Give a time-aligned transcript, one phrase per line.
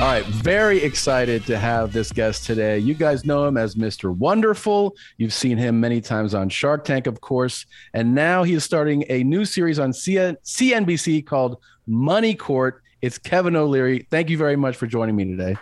[0.00, 2.80] All right, very excited to have this guest today.
[2.80, 4.14] You guys know him as Mr.
[4.14, 4.96] Wonderful.
[5.18, 7.64] You've seen him many times on Shark Tank, of course.
[7.94, 12.82] And now he is starting a new series on CNBC called Money Court.
[13.02, 14.04] It's Kevin O'Leary.
[14.10, 15.56] Thank you very much for joining me today.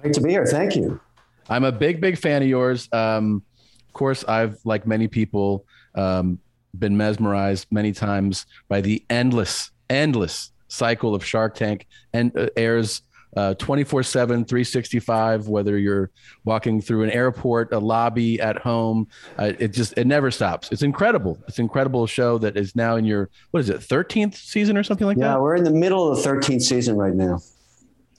[0.00, 0.46] Great to be here.
[0.46, 1.00] Thank you.
[1.48, 2.88] I'm a big, big fan of yours.
[2.92, 3.42] Um,
[3.88, 6.38] of course, I've, like many people, um,
[6.78, 13.02] been mesmerized many times by the endless, endless cycle of Shark Tank and uh, airs
[13.36, 16.10] uh, 24 7, 365, whether you're
[16.44, 19.08] walking through an airport, a lobby, at home.
[19.38, 20.70] Uh, it just, it never stops.
[20.70, 21.38] It's incredible.
[21.48, 24.82] It's an incredible show that is now in your, what is it, 13th season or
[24.82, 25.34] something like yeah, that?
[25.34, 27.40] Yeah, we're in the middle of the 13th season right now.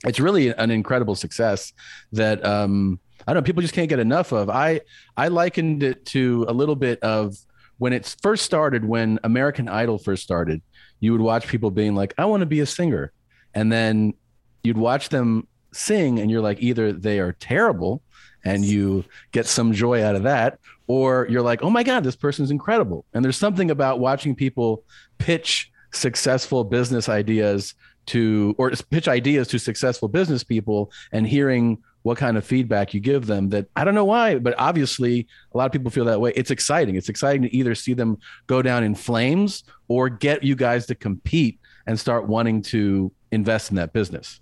[0.04, 1.72] It's really an incredible success
[2.12, 4.50] that, um, I don't know, people just can't get enough of.
[4.50, 4.80] I,
[5.16, 7.36] I likened it to a little bit of
[7.78, 10.60] when it first started, when American Idol first started,
[11.00, 13.12] you would watch people being like, I want to be a singer.
[13.54, 14.14] And then
[14.64, 18.02] you'd watch them sing and you're like either they are terrible
[18.44, 22.16] and you get some joy out of that or you're like oh my god this
[22.16, 24.82] person's incredible and there's something about watching people
[25.18, 27.74] pitch successful business ideas
[28.06, 33.00] to or pitch ideas to successful business people and hearing what kind of feedback you
[33.00, 36.20] give them that I don't know why, but obviously a lot of people feel that
[36.20, 36.34] way.
[36.36, 36.96] It's exciting.
[36.96, 40.94] It's exciting to either see them go down in flames or get you guys to
[40.94, 44.40] compete and start wanting to invest in that business.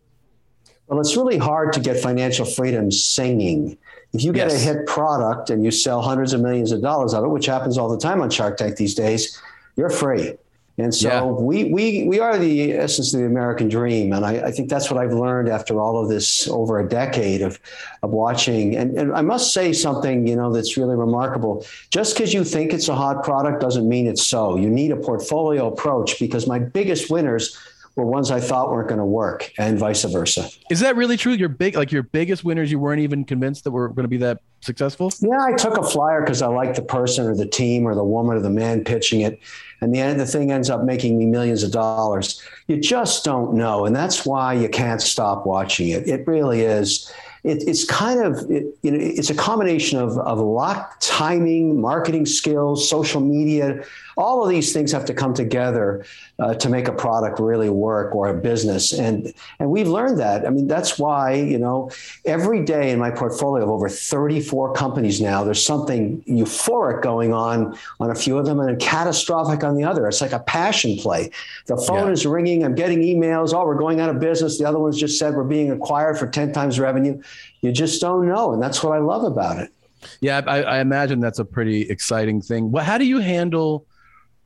[0.92, 3.78] Well, it's really hard to get financial freedom singing.
[4.12, 4.62] If you get yes.
[4.62, 7.78] a hit product and you sell hundreds of millions of dollars of it, which happens
[7.78, 9.40] all the time on Shark Tank these days,
[9.74, 10.34] you're free.
[10.76, 11.24] And so yeah.
[11.24, 14.12] we, we, we are the essence of the American dream.
[14.12, 17.40] And I, I, think that's what I've learned after all of this over a decade
[17.40, 17.58] of,
[18.02, 18.76] of watching.
[18.76, 21.64] And, and I must say something, you know, that's really remarkable.
[21.88, 24.56] Just because you think it's a hot product doesn't mean it's so.
[24.56, 27.56] You need a portfolio approach because my biggest winners
[27.96, 30.48] were ones I thought weren't going to work, and vice versa.
[30.70, 31.32] Is that really true?
[31.32, 34.16] Your big, like your biggest winners, you weren't even convinced that were going to be
[34.18, 35.12] that successful?
[35.20, 38.04] Yeah, I took a flyer because I liked the person or the team or the
[38.04, 39.40] woman or the man pitching it,
[39.80, 42.42] and the end the thing ends up making me millions of dollars.
[42.66, 46.08] You just don't know, and that's why you can't stop watching it.
[46.08, 47.12] It really is
[47.44, 52.26] it, it's kind of it, you know it's a combination of of luck, timing, marketing
[52.26, 53.84] skills, social media.
[54.16, 56.04] All of these things have to come together
[56.38, 60.46] uh, to make a product really work or a business, and and we've learned that.
[60.46, 61.90] I mean, that's why you know
[62.24, 67.76] every day in my portfolio of over 34 companies now, there's something euphoric going on
[68.00, 70.06] on a few of them, and catastrophic on the other.
[70.08, 71.30] It's like a passion play.
[71.66, 72.12] The phone yeah.
[72.12, 72.64] is ringing.
[72.64, 73.52] I'm getting emails.
[73.54, 74.58] Oh, we're going out of business.
[74.58, 77.22] The other ones just said we're being acquired for 10 times revenue
[77.62, 78.52] you just don't know.
[78.52, 79.72] And that's what I love about it.
[80.20, 82.72] Yeah, I, I imagine that's a pretty exciting thing.
[82.72, 83.86] Well, how do you handle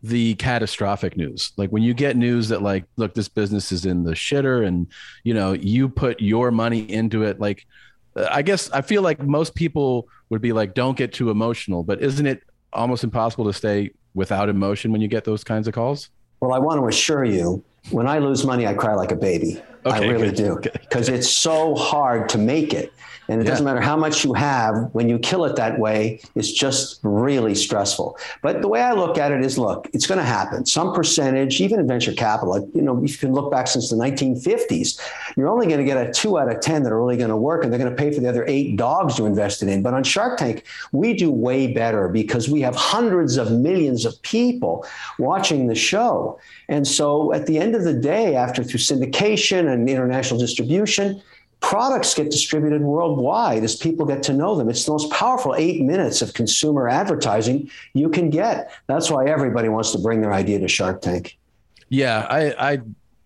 [0.09, 1.53] the catastrophic news?
[1.56, 4.87] Like when you get news that like, look, this business is in the shitter, and
[5.25, 7.41] you know you put your money into it.
[7.41, 7.67] Like,
[8.16, 11.83] I guess I feel like most people would be like, don't get too emotional.
[11.83, 15.75] But isn't it almost impossible to stay without emotion when you get those kinds of
[15.75, 16.11] calls?
[16.41, 19.62] Well, I want to assure you, when I lose money, I cry like a baby.
[19.84, 20.62] Okay, I really good.
[20.62, 22.93] do because it's so hard to make it.
[23.29, 23.51] And it yeah.
[23.51, 27.55] doesn't matter how much you have, when you kill it that way, it's just really
[27.55, 28.17] stressful.
[28.43, 30.67] But the way I look at it is look, it's going to happen.
[30.67, 33.97] Some percentage, even in venture capital, you know, if you can look back since the
[33.97, 35.01] 1950s,
[35.37, 37.37] you're only going to get a two out of 10 that are really going to
[37.37, 39.83] work, and they're going to pay for the other eight dogs you invested in.
[39.83, 44.21] But on Shark Tank, we do way better because we have hundreds of millions of
[44.23, 44.87] people
[45.19, 46.39] watching the show.
[46.69, 51.23] And so at the end of the day, after through syndication and international distribution,
[51.61, 54.69] products get distributed worldwide as people get to know them.
[54.69, 58.71] It's the most powerful eight minutes of consumer advertising you can get.
[58.87, 61.37] That's why everybody wants to bring their idea to Shark Tank.
[61.89, 62.78] Yeah, I, I,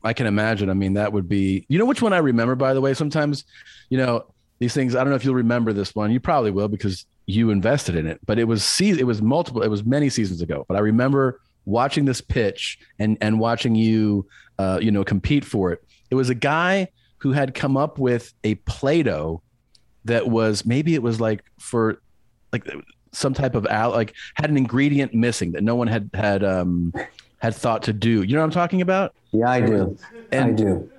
[0.03, 0.71] I can imagine.
[0.71, 1.67] I mean, that would be.
[1.69, 2.95] You know which one I remember, by the way.
[2.95, 3.45] Sometimes,
[3.89, 4.27] you know,
[4.59, 4.95] these things.
[4.95, 6.11] I don't know if you'll remember this one.
[6.11, 8.21] You probably will because you invested in it.
[8.27, 9.63] But it was se- It was multiple.
[9.63, 10.65] It was many seasons ago.
[10.69, 14.27] But I remember watching this pitch and and watching you,
[14.59, 15.83] uh, you know, compete for it.
[16.11, 16.89] It was a guy
[17.21, 19.43] who had come up with a Play-Doh
[20.05, 22.01] that was maybe it was like for
[22.53, 22.67] like
[23.13, 26.93] some type of al like had an ingredient missing that no one had had um
[27.39, 28.23] had thought to do.
[28.23, 29.15] You know what I'm talking about?
[29.33, 29.99] Yeah, I do.
[30.33, 30.91] And, I do.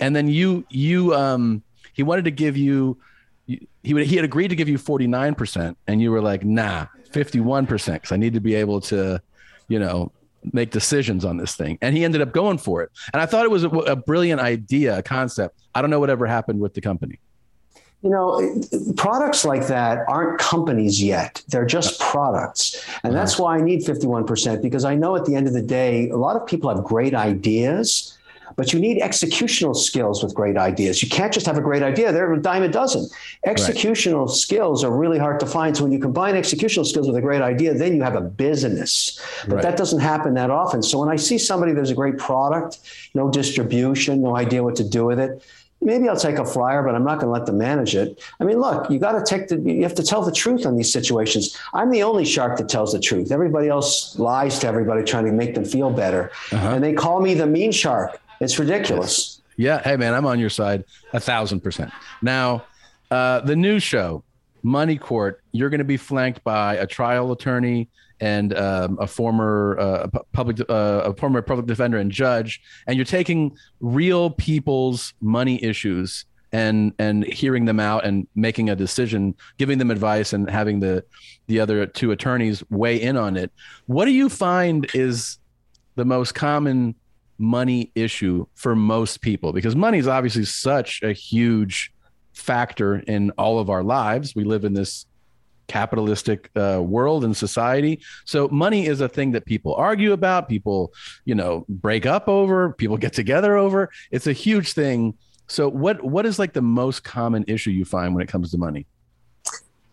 [0.00, 1.62] And then you you um
[1.94, 2.98] he wanted to give you
[3.46, 8.02] he would he had agreed to give you 49% and you were like, "Nah, 51%
[8.02, 9.20] cuz I need to be able to,
[9.68, 10.12] you know,
[10.52, 11.78] make decisions on this thing.
[11.80, 12.90] And he ended up going for it.
[13.12, 15.60] And I thought it was a, a brilliant idea, a concept.
[15.74, 17.18] I don't know whatever happened with the company.
[18.02, 18.60] You know,
[18.96, 21.40] products like that aren't companies yet.
[21.48, 22.84] They're just products.
[23.04, 23.22] And uh-huh.
[23.22, 26.16] that's why I need 51% because I know at the end of the day, a
[26.16, 28.18] lot of people have great ideas,
[28.56, 31.02] but you need executional skills with great ideas.
[31.02, 32.12] You can't just have a great idea.
[32.12, 33.08] They're a dime a dozen.
[33.46, 34.36] Executional right.
[34.36, 35.76] skills are really hard to find.
[35.76, 39.20] So when you combine executional skills with a great idea, then you have a business.
[39.46, 39.62] But right.
[39.62, 40.82] that doesn't happen that often.
[40.82, 42.80] So when I see somebody there's a great product,
[43.14, 45.44] no distribution, no idea what to do with it,
[45.82, 48.22] maybe I'll take a flyer, but I'm not going to let them manage it.
[48.40, 50.76] I mean, look, you got to take the, you have to tell the truth on
[50.76, 51.58] these situations.
[51.74, 53.32] I'm the only shark that tells the truth.
[53.32, 56.30] Everybody else lies to everybody trying to make them feel better.
[56.52, 56.74] Uh-huh.
[56.74, 58.20] And they call me the mean shark.
[58.42, 59.40] It's ridiculous.
[59.56, 59.80] Yeah.
[59.82, 61.92] Hey, man, I'm on your side a thousand percent.
[62.22, 62.64] Now,
[63.10, 64.24] uh, the new show,
[64.64, 67.88] Money Court, you're going to be flanked by a trial attorney
[68.20, 73.04] and um, a former uh, public uh, a former public defender and judge, and you're
[73.04, 79.78] taking real people's money issues and and hearing them out and making a decision, giving
[79.78, 81.04] them advice, and having the
[81.46, 83.52] the other two attorneys weigh in on it.
[83.86, 85.38] What do you find is
[85.94, 86.94] the most common
[87.42, 89.52] money issue for most people?
[89.52, 91.92] Because money is obviously such a huge
[92.32, 94.34] factor in all of our lives.
[94.34, 95.06] We live in this
[95.68, 98.00] capitalistic uh, world and society.
[98.24, 100.92] So money is a thing that people argue about, people,
[101.24, 103.90] you know, break up over, people get together over.
[104.10, 105.14] It's a huge thing.
[105.48, 108.58] So what what is like the most common issue you find when it comes to
[108.58, 108.86] money?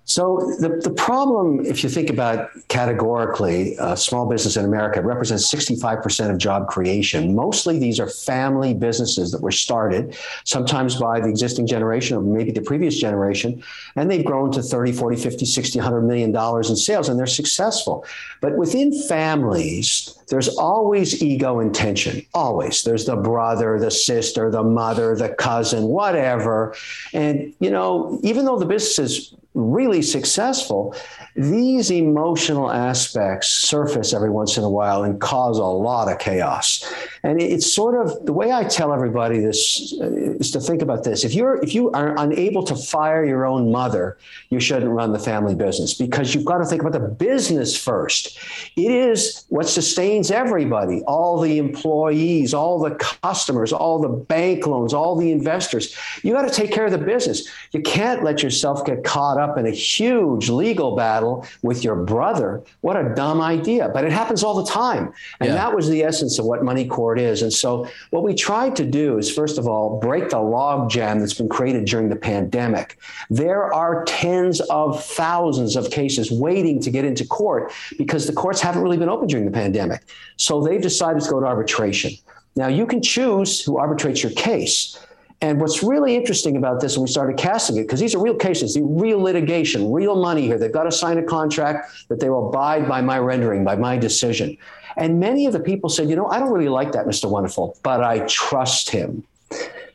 [0.10, 5.54] So the, the problem, if you think about categorically, uh, small business in America represents
[5.54, 7.36] 65% of job creation.
[7.36, 12.50] Mostly these are family businesses that were started, sometimes by the existing generation or maybe
[12.50, 13.64] the previous generation,
[13.96, 17.28] and they've grown to 30, 40, 50, 60, 100 million dollars in sales, and they're
[17.28, 18.04] successful.
[18.42, 22.26] But within families, there's always ego and tension.
[22.34, 22.84] Always.
[22.84, 26.76] There's the brother, the sister, the mother, the cousin, whatever.
[27.14, 30.96] And, you know, even though the business is really successful,
[31.36, 36.84] these emotional aspects surface every once in a while and cause a lot of chaos.
[37.24, 41.04] And it's sort of the way I tell everybody this uh, is to think about
[41.04, 41.24] this.
[41.24, 44.18] If you're if you are unable to fire your own mother,
[44.50, 48.38] you shouldn't run the family business because you've got to think about the business first.
[48.76, 54.94] It is what sustains everybody, all the employees, all the customers, all the bank loans,
[54.94, 55.96] all the investors.
[56.24, 57.48] You got to take care of the business.
[57.72, 61.96] You can't let yourself get caught up in a huge legal battle battle with your
[61.96, 62.62] brother.
[62.82, 63.90] What a dumb idea.
[63.90, 65.14] But it happens all the time.
[65.40, 65.56] And yeah.
[65.56, 67.42] that was the essence of what Money Court is.
[67.42, 71.34] And so what we tried to do is, first of all, break the logjam that's
[71.34, 72.98] been created during the pandemic.
[73.30, 78.62] There are tens of thousands of cases waiting to get into court because the courts
[78.62, 80.02] haven't really been open during the pandemic.
[80.38, 82.12] So they've decided to go to arbitration.
[82.56, 85.00] Now, you can choose who arbitrates your case.
[85.42, 88.36] And what's really interesting about this when we started casting it, because these are real
[88.36, 90.58] cases, the real litigation, real money here.
[90.58, 93.98] They've got to sign a contract that they will abide by my rendering, by my
[93.98, 94.58] decision.
[94.98, 97.30] And many of the people said, you know, I don't really like that, Mr.
[97.30, 99.24] Wonderful, but I trust him.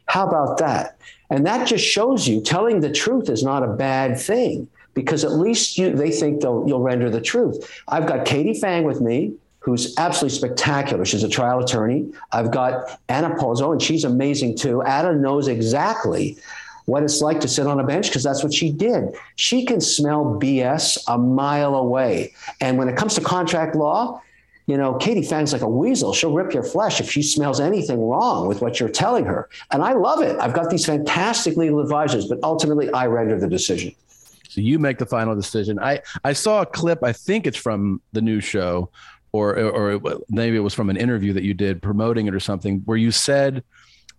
[0.07, 0.97] How about that?
[1.29, 5.33] And that just shows you telling the truth is not a bad thing because at
[5.33, 7.83] least you, they think you'll render the truth.
[7.89, 9.35] I've got Katie Phang with me
[9.65, 11.07] who's absolutely spectacular.
[11.07, 12.13] She's a trial attorney.
[12.33, 14.83] I've got Anna Pozzo, and she's amazing too.
[14.83, 16.37] Anna knows exactly
[16.85, 19.15] what it's like to sit on a bench because that's what she did.
[19.37, 22.35] She can smell BS a mile away.
[22.61, 24.21] And when it comes to contract law,
[24.67, 26.13] you know, Katie Phang's like a weasel.
[26.13, 29.49] She'll rip your flesh if she smells anything wrong with what you're telling her.
[29.71, 30.39] And I love it.
[30.39, 33.95] I've got these fantastic legal advisors, but ultimately I render the decision.
[34.49, 35.79] So you make the final decision.
[35.81, 38.91] I, I saw a clip, I think it's from the new show,
[39.35, 42.83] or or maybe it was from an interview that you did promoting it or something
[42.85, 43.65] where you said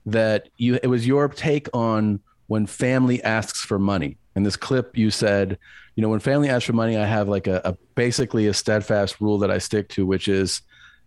[0.05, 4.17] that you it was your take on when family asks for money.
[4.35, 5.57] In this clip, you said,
[5.95, 9.21] you know, when family asks for money, I have like a, a basically a steadfast
[9.21, 10.61] rule that I stick to, which is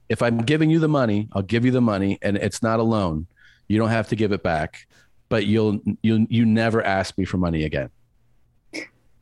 [0.08, 2.82] if I'm giving you the money, I'll give you the money, and it's not a
[2.82, 3.26] loan.
[3.68, 4.86] You don't have to give it back,
[5.28, 7.90] but you'll you you never ask me for money again.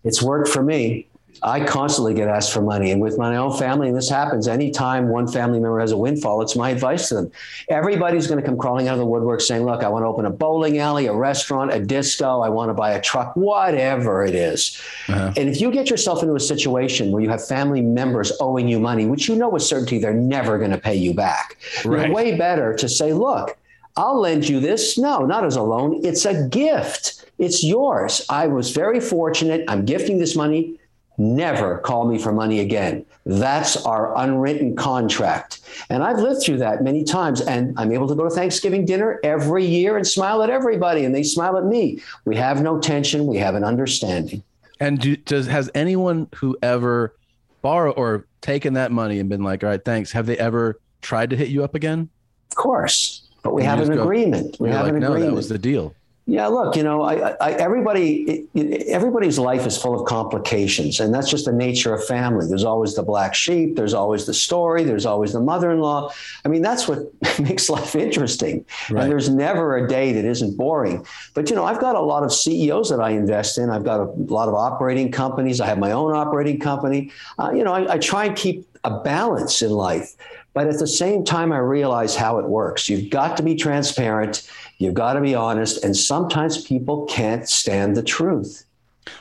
[0.05, 1.09] It's worked for me.
[1.43, 2.90] I constantly get asked for money.
[2.90, 6.43] And with my own family, and this happens anytime one family member has a windfall,
[6.43, 7.31] it's my advice to them.
[7.69, 10.26] Everybody's going to come crawling out of the woodwork saying, Look, I want to open
[10.26, 14.35] a bowling alley, a restaurant, a disco, I want to buy a truck, whatever it
[14.35, 14.81] is.
[15.09, 15.33] Uh-huh.
[15.37, 18.81] And if you get yourself into a situation where you have family members owing you
[18.81, 22.07] money, which you know with certainty they're never going to pay you back, right.
[22.07, 23.57] you're way better to say, Look,
[23.97, 24.99] I'll lend you this.
[24.99, 26.00] No, not as a loan.
[26.05, 27.25] It's a gift.
[27.38, 28.25] It's yours.
[28.28, 29.64] I was very fortunate.
[29.69, 30.78] I'm gifting this money
[31.18, 33.04] never call me for money again.
[33.25, 35.61] That's our unwritten contract.
[35.90, 37.40] And I've lived through that many times.
[37.40, 41.14] And I'm able to go to Thanksgiving dinner every year and smile at everybody, and
[41.14, 42.00] they smile at me.
[42.25, 44.42] We have no tension, we have an understanding.
[44.78, 47.16] And do, does has anyone who ever
[47.62, 51.30] borrowed or taken that money and been like, all right, thanks, have they ever tried
[51.30, 52.08] to hit you up again?
[52.50, 53.26] Of course.
[53.42, 54.56] but we have an go, agreement.
[54.61, 55.20] We have like, an agreement.
[55.20, 55.94] No, that was the deal.
[56.28, 58.49] Yeah, look, you know, I, I, everybody,
[58.88, 62.49] everybody's life is full of complications, and that's just the nature of family.
[62.49, 63.76] There's always the black sheep.
[63.76, 64.83] There's always the story.
[64.83, 66.11] There's always the mother-in-law.
[66.45, 66.99] I mean, that's what
[67.38, 68.64] makes life interesting.
[68.90, 69.04] Right.
[69.04, 71.06] And there's never a day that isn't boring.
[71.33, 73.71] But you know, I've got a lot of CEOs that I invest in.
[73.71, 75.61] I've got a lot of operating companies.
[75.61, 77.12] I have my own operating company.
[77.38, 80.16] Uh, you know, I, I try and keep a balance in life.
[80.54, 82.88] But at the same time, I realize how it works.
[82.88, 85.85] You've got to be transparent You've got to be honest.
[85.85, 88.64] And sometimes people can't stand the truth.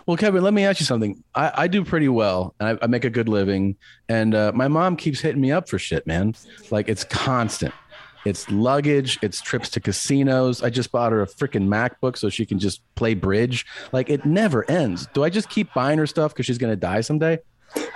[0.06, 1.24] Well, Kevin, let me ask you something.
[1.36, 3.76] I, I do pretty well and I, I make a good living.
[4.10, 6.34] And uh, my mom keeps hitting me up for shit, man.
[6.72, 7.74] Like it's constant.
[8.26, 10.64] It's luggage, it's trips to casinos.
[10.64, 13.68] I just bought her a freaking MacBook so she can just play bridge.
[13.92, 15.08] Like it never ends.
[15.14, 17.38] Do I just keep buying her stuff because she's going to die someday?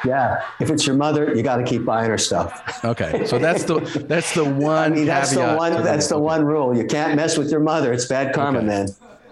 [0.06, 2.84] Yeah, if it's your mother, you got to keep buying her stuff.
[2.86, 4.94] Okay, so that's the that's the one.
[4.94, 5.74] I mean, that's the one.
[5.84, 6.76] That's the one rule.
[6.76, 7.92] You can't mess with your mother.
[7.92, 8.68] It's bad karma, okay.
[8.68, 8.88] man.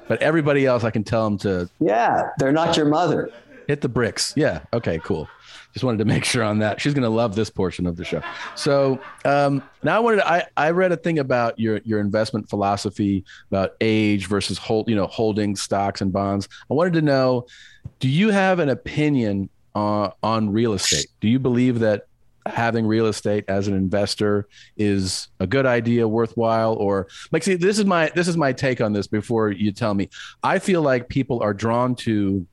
[0.08, 1.70] But everybody else, I can tell them to.
[1.80, 3.32] Yeah, they're not your mother.
[3.68, 4.34] Hit the bricks.
[4.36, 4.62] Yeah.
[4.74, 5.00] Okay.
[5.00, 5.28] Cool.
[5.74, 6.82] Just wanted to make sure on that.
[6.82, 8.22] She's gonna love this portion of the show.
[8.56, 10.18] So um, now I wanted.
[10.18, 14.90] To, I I read a thing about your your investment philosophy about age versus hold
[14.90, 16.48] you know holding stocks and bonds.
[16.72, 17.46] I wanted to know,
[18.00, 21.08] do you have an opinion uh, on real estate.
[21.22, 22.08] Do you believe that
[22.48, 27.44] having real estate as an investor is a good idea, worthwhile, or like?
[27.44, 29.06] See, this is my this is my take on this.
[29.06, 30.10] Before you tell me,
[30.42, 32.48] I feel like people are drawn to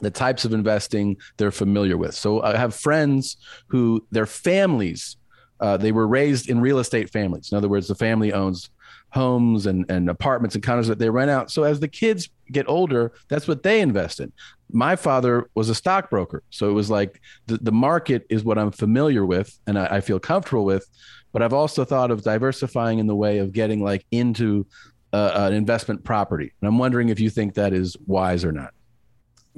[0.00, 2.14] the types of investing they're familiar with.
[2.14, 3.36] So I have friends
[3.68, 5.16] who their families
[5.60, 7.50] uh, they were raised in real estate families.
[7.50, 8.70] In other words, the family owns
[9.10, 11.50] homes and, and apartments and condos that they rent out.
[11.50, 14.32] So as the kids get older, that's what they invest in.
[14.70, 16.42] My father was a stockbroker.
[16.50, 20.00] So it was like the, the market is what I'm familiar with and I, I
[20.00, 20.86] feel comfortable with.
[21.32, 24.66] But I've also thought of diversifying in the way of getting like into
[25.12, 26.52] uh, an investment property.
[26.60, 28.74] And I'm wondering if you think that is wise or not.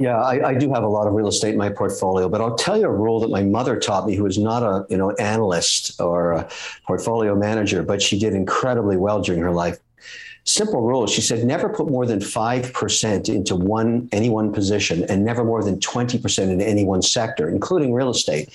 [0.01, 2.57] Yeah, I, I, do have a lot of real estate in my portfolio, but I'll
[2.57, 5.11] tell you a rule that my mother taught me, who is not a you know
[5.17, 6.49] analyst or a
[6.87, 9.79] portfolio manager, but she did incredibly well during her life
[10.45, 11.07] simple rule.
[11.07, 15.63] She said never put more than 5% into one any one position and never more
[15.63, 18.49] than 20% in any one sector, including real estate.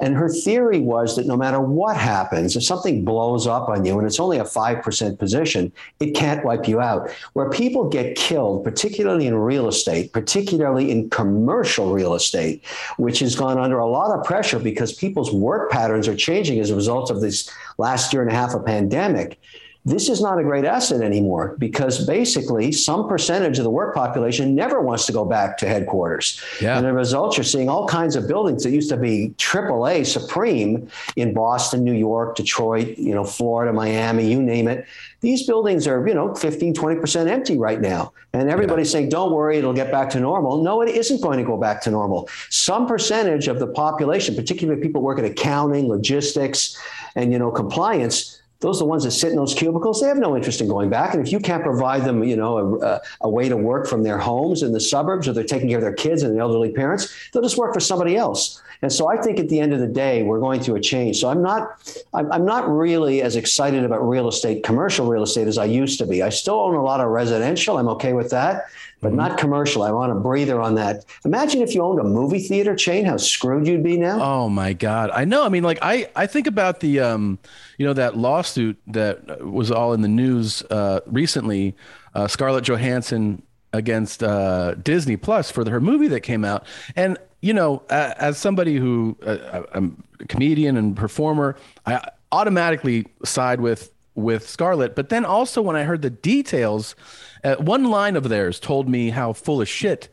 [0.00, 3.98] And her theory was that no matter what happens, if something blows up on you
[3.98, 7.10] and it's only a 5% position, it can't wipe you out.
[7.32, 12.64] Where people get killed, particularly in real estate, particularly in commercial real estate,
[12.96, 16.70] which has gone under a lot of pressure because people's work patterns are changing as
[16.70, 19.38] a result of this last year and a half of pandemic
[19.86, 24.54] this is not a great asset anymore because basically some percentage of the work population
[24.54, 26.40] never wants to go back to headquarters.
[26.60, 26.76] Yeah.
[26.76, 30.88] And the result, you're seeing all kinds of buildings that used to be AAA supreme
[31.16, 34.86] in Boston, New York, Detroit, you know, Florida, Miami, you name it.
[35.22, 38.12] These buildings are, you know, 15, 20% empty right now.
[38.34, 39.00] And everybody's yeah.
[39.00, 40.62] saying, don't worry, it'll get back to normal.
[40.62, 42.28] No, it isn't going to go back to normal.
[42.50, 46.78] Some percentage of the population, particularly people working in accounting, logistics,
[47.16, 50.00] and, you know, compliance, those are the ones that sit in those cubicles.
[50.00, 51.14] They have no interest in going back.
[51.14, 54.18] And if you can't provide them, you know, a, a, way to work from their
[54.18, 57.30] homes in the suburbs, or they're taking care of their kids and the elderly parents,
[57.32, 58.60] they'll just work for somebody else.
[58.82, 61.20] And so I think at the end of the day, we're going through a change.
[61.20, 65.58] So I'm not, I'm not really as excited about real estate, commercial real estate, as
[65.58, 66.22] I used to be.
[66.22, 67.78] I still own a lot of residential.
[67.78, 68.66] I'm okay with that
[69.00, 69.16] but mm-hmm.
[69.16, 69.82] not commercial.
[69.82, 71.04] I want a breather on that.
[71.24, 74.20] Imagine if you owned a movie theater chain, how screwed you'd be now.
[74.20, 75.10] Oh my God.
[75.10, 75.44] I know.
[75.44, 77.38] I mean, like I, I think about the, um,
[77.78, 81.74] you know, that lawsuit that was all in the news uh, recently,
[82.14, 83.42] uh, Scarlett Johansson
[83.72, 86.66] against uh, Disney Plus for the, her movie that came out.
[86.96, 93.06] And, you know, uh, as somebody who uh, I'm a comedian and performer, I automatically
[93.24, 94.94] side with with Scarlett.
[94.94, 96.94] But then also when I heard the details,
[97.44, 100.08] uh, one line of theirs told me how full of shit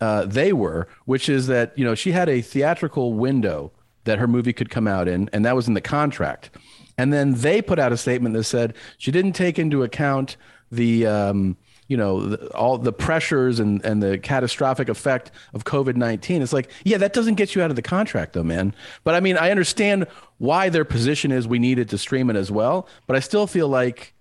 [0.00, 3.70] uh, they were, which is that you know she had a theatrical window
[4.04, 6.50] that her movie could come out in, and that was in the contract.
[6.98, 10.36] And then they put out a statement that said she didn't take into account
[10.70, 11.56] the um,
[11.88, 16.42] you know the, all the pressures and and the catastrophic effect of COVID nineteen.
[16.42, 18.74] It's like yeah, that doesn't get you out of the contract though, man.
[19.04, 20.06] But I mean, I understand
[20.38, 23.68] why their position is we needed to stream it as well, but I still feel
[23.68, 24.14] like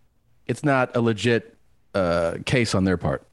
[0.47, 1.57] it's not a legit
[1.93, 3.25] uh, case on their part.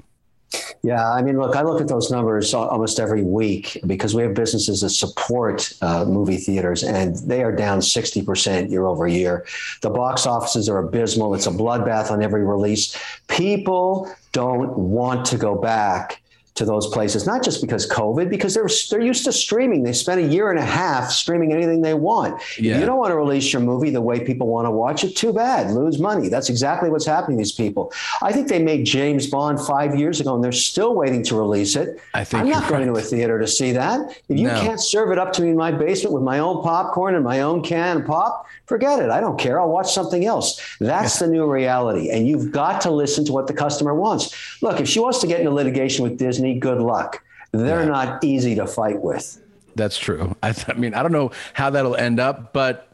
[0.82, 4.34] Yeah, I mean, look, I look at those numbers almost every week because we have
[4.34, 9.44] businesses that support uh, movie theaters, and they are down 60% year over year.
[9.82, 11.34] The box offices are abysmal.
[11.34, 12.96] It's a bloodbath on every release.
[13.28, 16.22] People don't want to go back
[16.58, 19.82] to those places, not just because COVID, because they're they're used to streaming.
[19.82, 22.42] They spent a year and a half streaming anything they want.
[22.58, 22.74] Yeah.
[22.74, 25.16] If you don't want to release your movie the way people want to watch it,
[25.16, 25.70] too bad.
[25.70, 26.28] Lose money.
[26.28, 27.92] That's exactly what's happening to these people.
[28.22, 31.76] I think they made James Bond five years ago, and they're still waiting to release
[31.76, 32.00] it.
[32.14, 33.00] I think I'm not going right.
[33.00, 34.20] to a theater to see that.
[34.28, 34.60] If you no.
[34.60, 37.40] can't serve it up to me in my basement with my own popcorn and my
[37.40, 39.10] own can of pop, forget it.
[39.10, 39.60] I don't care.
[39.60, 40.60] I'll watch something else.
[40.80, 44.34] That's the new reality, and you've got to listen to what the customer wants.
[44.62, 47.22] Look, if she wants to get into litigation with Disney good luck.
[47.52, 47.88] They're yeah.
[47.88, 49.42] not easy to fight with.
[49.74, 50.36] That's true.
[50.42, 52.92] I, th- I, mean, I don't know how that'll end up, but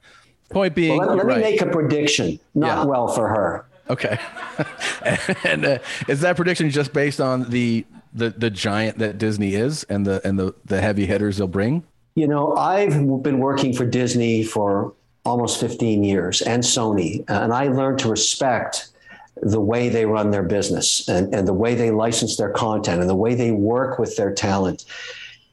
[0.50, 1.36] point being, well, let, let right.
[1.38, 2.38] me make a prediction.
[2.54, 2.84] Not yeah.
[2.84, 3.66] well for her.
[3.90, 4.18] Okay.
[5.44, 7.84] and uh, is that prediction just based on the,
[8.14, 11.82] the the giant that Disney is and the and the the heavy hitters they'll bring?
[12.14, 12.92] You know, I've
[13.22, 14.94] been working for Disney for
[15.24, 18.90] almost 15 years and Sony, and I learned to respect
[19.44, 23.10] the way they run their business and, and the way they license their content and
[23.10, 24.84] the way they work with their talent.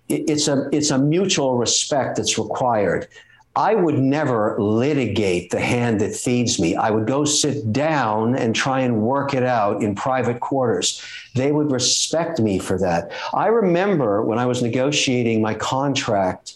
[0.08, 3.08] it's a it's a mutual respect that's required.
[3.56, 6.76] I would never litigate the hand that feeds me.
[6.76, 11.02] I would go sit down and try and work it out in private quarters.
[11.36, 13.12] They would respect me for that.
[13.34, 16.56] I remember when I was negotiating my contract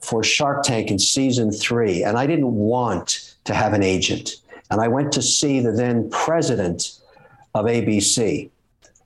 [0.00, 4.36] for Shark Tank in season three, and I didn't want to have an agent.
[4.70, 6.98] And I went to see the then president
[7.54, 8.50] of ABC,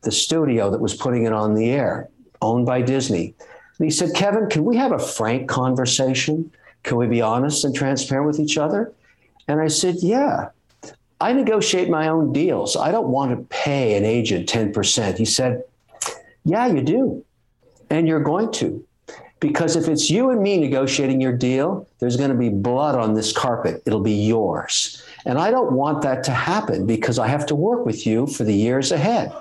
[0.03, 2.09] the studio that was putting it on the air,
[2.43, 3.35] owned by Disney.
[3.79, 6.53] And he said, Kevin, can we have a frank conversation?
[6.83, 8.93] Can we be honest and transparent with each other?
[9.49, 10.51] And I said, Yeah.
[11.21, 12.77] I negotiate my own deals.
[12.77, 15.17] I don't want to pay an agent 10%.
[15.17, 15.63] He said,
[16.45, 17.25] Yeah, you do.
[17.89, 18.85] And you're going to.
[19.41, 23.15] Because if it's you and me negotiating your deal, there's going to be blood on
[23.15, 23.83] this carpet.
[23.87, 25.03] It'll be yours.
[25.25, 28.45] And I don't want that to happen because I have to work with you for
[28.45, 29.33] the years ahead.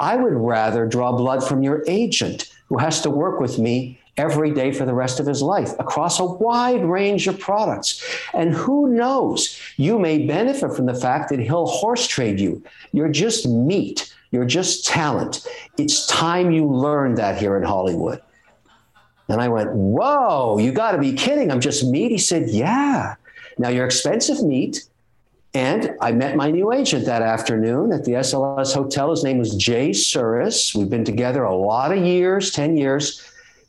[0.00, 4.50] I would rather draw blood from your agent who has to work with me every
[4.52, 8.04] day for the rest of his life across a wide range of products.
[8.34, 12.62] And who knows, you may benefit from the fact that he'll horse trade you.
[12.92, 15.46] You're just meat, you're just talent.
[15.78, 18.22] It's time you learn that here in Hollywood.
[19.28, 21.50] And I went, Whoa, you got to be kidding.
[21.50, 22.10] I'm just meat.
[22.10, 23.14] He said, Yeah.
[23.58, 24.84] Now you're expensive meat.
[25.54, 29.10] And I met my new agent that afternoon at the SLS Hotel.
[29.10, 30.74] His name was Jay Sures.
[30.74, 33.22] We've been together a lot of years, 10 years.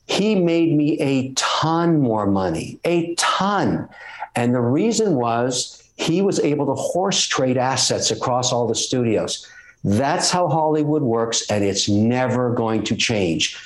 [0.05, 3.87] He made me a ton more money, a ton.
[4.35, 9.47] And the reason was he was able to horse trade assets across all the studios.
[9.83, 13.57] That's how Hollywood works, and it's never going to change.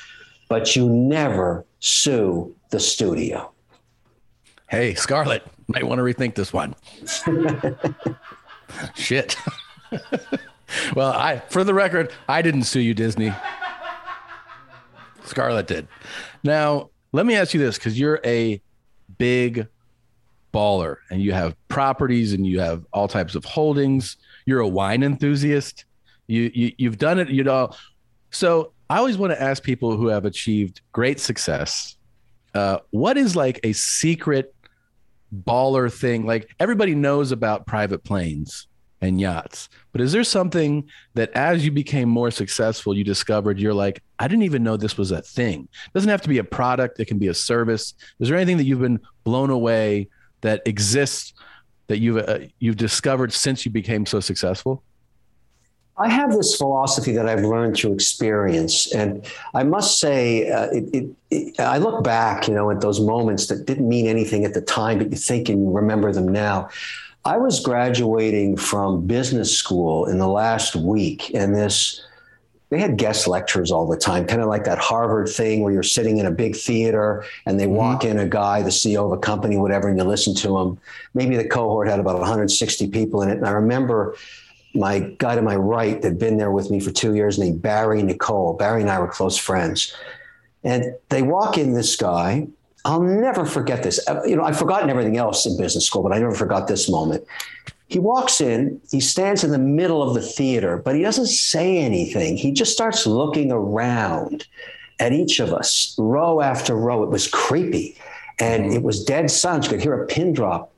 [0.49, 3.51] But you never sue the studio.
[4.69, 6.75] Hey, Scarlett, might want to rethink this one.
[8.95, 9.37] Shit.
[10.95, 13.33] well, I for the record, I didn't sue you, Disney.
[15.25, 15.87] Scarlett did.
[16.43, 18.61] Now, let me ask you this because you're a
[19.17, 19.67] big
[20.53, 24.17] baller and you have properties and you have all types of holdings.
[24.45, 25.85] You're a wine enthusiast.
[26.27, 27.71] You, you you've done it, you know.
[28.31, 31.97] So I always want to ask people who have achieved great success,
[32.53, 34.52] uh, what is like a secret
[35.33, 36.25] baller thing.
[36.25, 38.67] Like everybody knows about private planes
[39.01, 43.73] and yachts, but is there something that as you became more successful, you discovered you're
[43.73, 45.67] like, I didn't even know this was a thing.
[45.85, 47.93] It doesn't have to be a product, it can be a service.
[48.19, 50.07] Is there anything that you've been blown away
[50.41, 51.33] that exists
[51.87, 54.83] that you've uh, you've discovered since you became so successful?
[55.97, 60.89] I have this philosophy that I've learned through experience, and I must say, uh, it,
[60.93, 64.55] it, it, I look back, you know, at those moments that didn't mean anything at
[64.55, 66.69] the time, but you think and remember them now.
[67.25, 72.01] I was graduating from business school in the last week, and this
[72.73, 75.83] they had guest lectures all the time, kind of like that Harvard thing where you're
[75.83, 77.75] sitting in a big theater and they mm-hmm.
[77.75, 80.79] walk in a guy, the CEO of a company, whatever, and you listen to him.
[81.13, 84.15] Maybe the cohort had about 160 people in it, and I remember
[84.73, 87.61] my guy to my right that had been there with me for two years named
[87.61, 88.53] Barry Nicole.
[88.53, 89.95] Barry and I were close friends.
[90.63, 92.47] And they walk in this guy.
[92.85, 94.05] I'll never forget this.
[94.07, 96.89] Uh, you know, I've forgotten everything else in business school, but I never forgot this
[96.89, 97.25] moment.
[97.87, 101.77] He walks in, he stands in the middle of the theater, but he doesn't say
[101.77, 102.37] anything.
[102.37, 104.47] He just starts looking around
[104.99, 107.03] at each of us, row after row.
[107.03, 107.97] It was creepy.
[108.39, 108.77] And mm-hmm.
[108.77, 109.65] it was dead silence.
[109.65, 110.72] You could hear a pin drop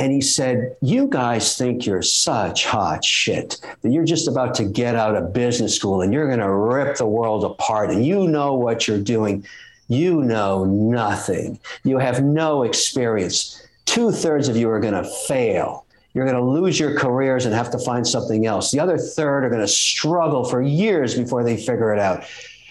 [0.00, 4.64] and he said, You guys think you're such hot shit that you're just about to
[4.64, 8.26] get out of business school and you're going to rip the world apart and you
[8.26, 9.44] know what you're doing.
[9.88, 11.60] You know nothing.
[11.84, 13.62] You have no experience.
[13.84, 15.84] Two thirds of you are going to fail.
[16.14, 18.70] You're going to lose your careers and have to find something else.
[18.70, 22.24] The other third are going to struggle for years before they figure it out.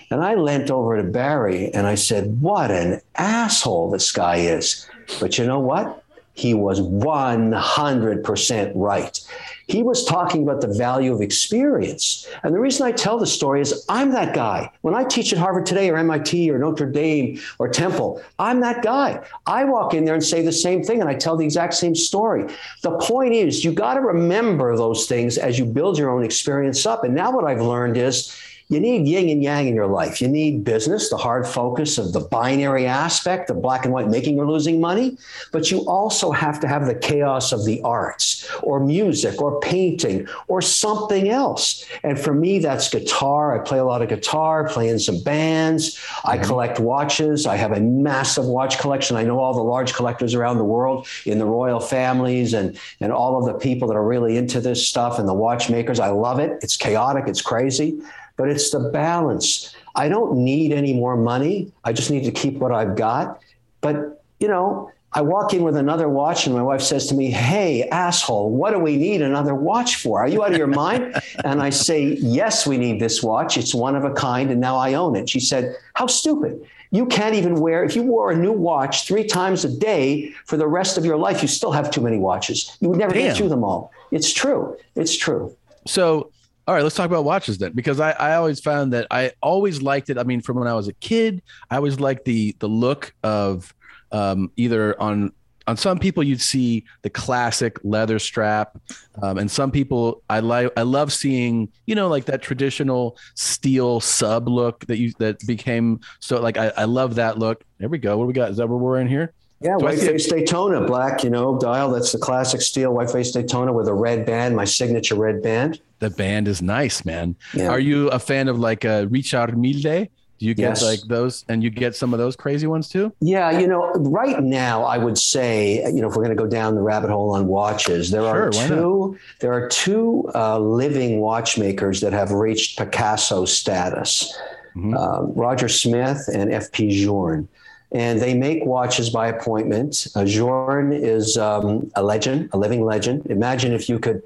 [0.09, 4.89] And I leant over to Barry and I said, What an asshole this guy is.
[5.19, 6.03] But you know what?
[6.39, 9.19] He was 100% right.
[9.67, 12.25] He was talking about the value of experience.
[12.43, 14.71] And the reason I tell the story is I'm that guy.
[14.81, 18.81] When I teach at Harvard today or MIT or Notre Dame or Temple, I'm that
[18.81, 19.21] guy.
[19.45, 21.93] I walk in there and say the same thing and I tell the exact same
[21.93, 22.45] story.
[22.83, 26.85] The point is, you got to remember those things as you build your own experience
[26.85, 27.03] up.
[27.03, 28.33] And now what I've learned is,
[28.69, 30.21] you need yin and yang in your life.
[30.21, 34.39] You need business, the hard focus of the binary aspect of black and white, making
[34.39, 35.17] or losing money.
[35.51, 40.27] But you also have to have the chaos of the arts or music or painting
[40.47, 41.83] or something else.
[42.03, 43.59] And for me, that's guitar.
[43.59, 45.95] I play a lot of guitar, play in some bands.
[45.95, 46.29] Mm-hmm.
[46.29, 47.47] I collect watches.
[47.47, 49.17] I have a massive watch collection.
[49.17, 53.11] I know all the large collectors around the world in the royal families and, and
[53.11, 55.99] all of the people that are really into this stuff and the watchmakers.
[55.99, 56.59] I love it.
[56.61, 57.99] It's chaotic, it's crazy
[58.39, 59.75] but it's the balance.
[59.95, 61.73] I don't need any more money.
[61.83, 63.41] I just need to keep what I've got.
[63.81, 67.29] But, you know, I walk in with another watch and my wife says to me,
[67.31, 70.21] Hey, asshole, what do we need another watch for?
[70.21, 71.21] Are you out of your mind?
[71.43, 73.57] and I say, Yes, we need this watch.
[73.57, 74.51] It's one of a kind.
[74.51, 75.27] And now I own it.
[75.27, 76.65] She said, How stupid.
[76.91, 80.55] You can't even wear, if you wore a new watch three times a day for
[80.55, 82.77] the rest of your life, you still have too many watches.
[82.79, 83.27] You would never Damn.
[83.27, 83.91] get through them all.
[84.11, 84.77] It's true.
[84.95, 85.53] It's true.
[85.85, 86.31] So
[86.69, 89.81] all right, let's talk about watches then, because I, I always found that I always
[89.81, 90.19] liked it.
[90.19, 93.73] I mean, from when I was a kid, I always liked the the look of
[94.11, 95.31] um, either on
[95.65, 98.77] on some people you'd see the classic leather strap,
[99.23, 103.99] um, and some people I like I love seeing you know like that traditional steel
[103.99, 107.63] sub look that you that became so like I, I love that look.
[107.79, 108.15] There we go.
[108.15, 108.51] What do we got?
[108.51, 109.33] Is that what we're in here?
[109.61, 111.91] Yeah, so white face Daytona, black, you know, dial.
[111.91, 115.81] That's the classic steel white face Daytona with a red band, my signature red band.
[115.99, 117.35] The band is nice, man.
[117.53, 117.67] Yeah.
[117.67, 120.07] Are you a fan of like a Richard Mille?
[120.39, 120.83] Do you get yes.
[120.83, 123.13] like those and you get some of those crazy ones too?
[123.19, 126.47] Yeah, you know, right now I would say, you know, if we're going to go
[126.47, 131.19] down the rabbit hole on watches, there sure, are two there are two uh, living
[131.19, 134.33] watchmakers that have reached Picasso status.
[134.77, 134.93] Mm-hmm.
[134.93, 137.49] Um, Roger Smith and FP Journe
[137.91, 140.07] and they make watches by appointment.
[140.15, 143.25] Uh, Journe is um, a legend, a living legend.
[143.27, 144.21] Imagine if you could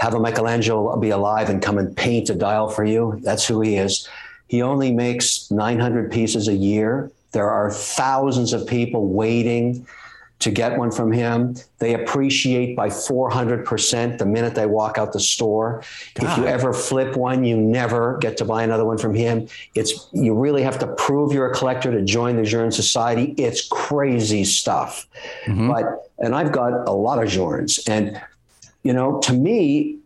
[0.00, 3.18] have a Michelangelo be alive and come and paint a dial for you.
[3.22, 4.08] That's who he is.
[4.48, 7.10] He only makes 900 pieces a year.
[7.32, 9.86] There are thousands of people waiting
[10.38, 11.56] to get one from him.
[11.78, 15.82] They appreciate by 400% the minute they walk out the store.
[16.14, 16.30] God.
[16.30, 19.48] If you ever flip one, you never get to buy another one from him.
[19.74, 23.34] It's you really have to prove you're a collector to join the Journe Society.
[23.38, 25.06] It's crazy stuff.
[25.46, 25.68] Mm-hmm.
[25.68, 28.20] But and I've got a lot of Journes and
[28.82, 29.98] you know, to me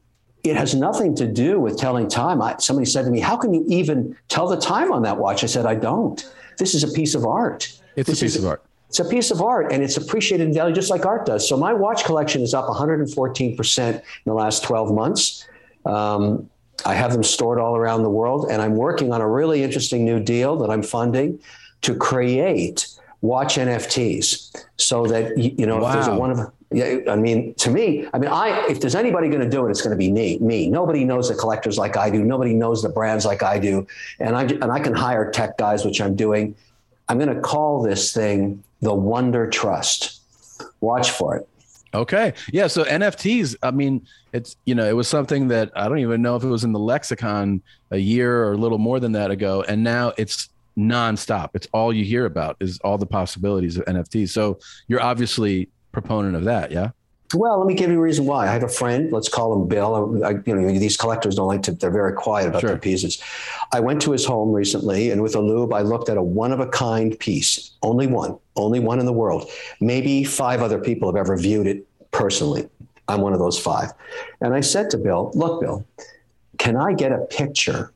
[0.43, 2.40] it has nothing to do with telling time.
[2.40, 5.45] I, somebody said to me, "How can you even tell the time on that watch?"
[5.45, 6.25] I said, "I don't.
[6.57, 7.71] This is a piece of art.
[7.97, 10.53] It's this a piece of art." It's a piece of art and it's appreciated in
[10.53, 11.48] value just like art does.
[11.48, 15.46] So my watch collection is up 114% in the last 12 months.
[15.87, 16.50] Um,
[16.85, 20.05] I have them stored all around the world, and I'm working on a really interesting
[20.05, 21.38] new deal that I'm funding
[21.83, 22.88] to create
[23.20, 25.88] watch NFTs so that you know wow.
[25.88, 28.94] if there's a one of yeah, I mean, to me, I mean, I if there's
[28.94, 30.38] anybody going to do it, it's going to be me.
[30.38, 30.68] Me.
[30.68, 32.24] Nobody knows the collectors like I do.
[32.24, 33.87] Nobody knows the brands like I do,
[34.18, 36.57] and I and I can hire tech guys, which I'm doing.
[37.11, 40.20] I'm going to call this thing the Wonder Trust.
[40.81, 41.49] Watch for it.
[41.92, 42.35] Okay.
[42.53, 42.68] Yeah.
[42.68, 46.37] So NFTs, I mean, it's, you know, it was something that I don't even know
[46.37, 49.64] if it was in the lexicon a year or a little more than that ago.
[49.66, 51.51] And now it's nonstop.
[51.55, 54.29] It's all you hear about is all the possibilities of NFTs.
[54.29, 56.70] So you're obviously proponent of that.
[56.70, 56.90] Yeah.
[57.35, 58.49] Well, let me give you a reason why.
[58.49, 59.12] I have a friend.
[59.12, 60.25] Let's call him Bill.
[60.25, 61.73] I, you know, these collectors don't like to.
[61.73, 62.71] They're very quiet about sure.
[62.71, 63.23] their pieces.
[63.73, 66.51] I went to his home recently, and with a loupe, I looked at a one
[66.51, 67.71] of a kind piece.
[67.83, 68.37] Only one.
[68.57, 69.49] Only one in the world.
[69.81, 72.69] Maybe five other people have ever viewed it personally.
[73.07, 73.93] I'm one of those five.
[74.40, 75.85] And I said to Bill, "Look, Bill,
[76.59, 77.93] can I get a picture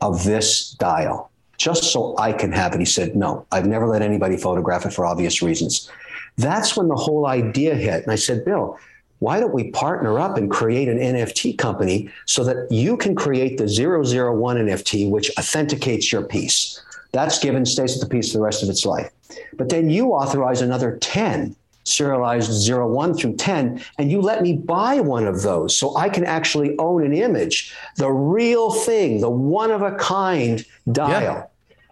[0.00, 4.02] of this dial just so I can have it?" He said, "No, I've never let
[4.02, 5.90] anybody photograph it for obvious reasons."
[6.38, 8.02] That's when the whole idea hit.
[8.04, 8.78] And I said, Bill,
[9.18, 13.58] why don't we partner up and create an NFT company so that you can create
[13.58, 16.80] the 001 NFT, which authenticates your piece?
[17.12, 19.10] That's given, stays with the piece for the rest of its life.
[19.54, 21.56] But then you authorize another 10
[21.88, 26.24] serialized 01 through 10, and you let me buy one of those so I can
[26.24, 31.22] actually own an image, the real thing, the one of a kind dial.
[31.22, 31.44] Yeah.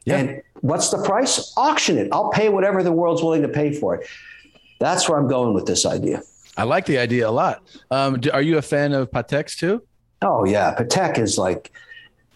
[0.04, 0.18] Yeah.
[0.18, 1.52] And what's the price?
[1.56, 2.08] Auction it.
[2.12, 4.06] I'll pay whatever the world's willing to pay for it.
[4.78, 6.22] That's where I'm going with this idea.
[6.56, 7.62] I like the idea a lot.
[7.90, 9.82] Um, do, are you a fan of Pateks too?
[10.22, 11.70] Oh yeah, Patek is like,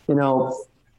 [0.09, 0.55] you know,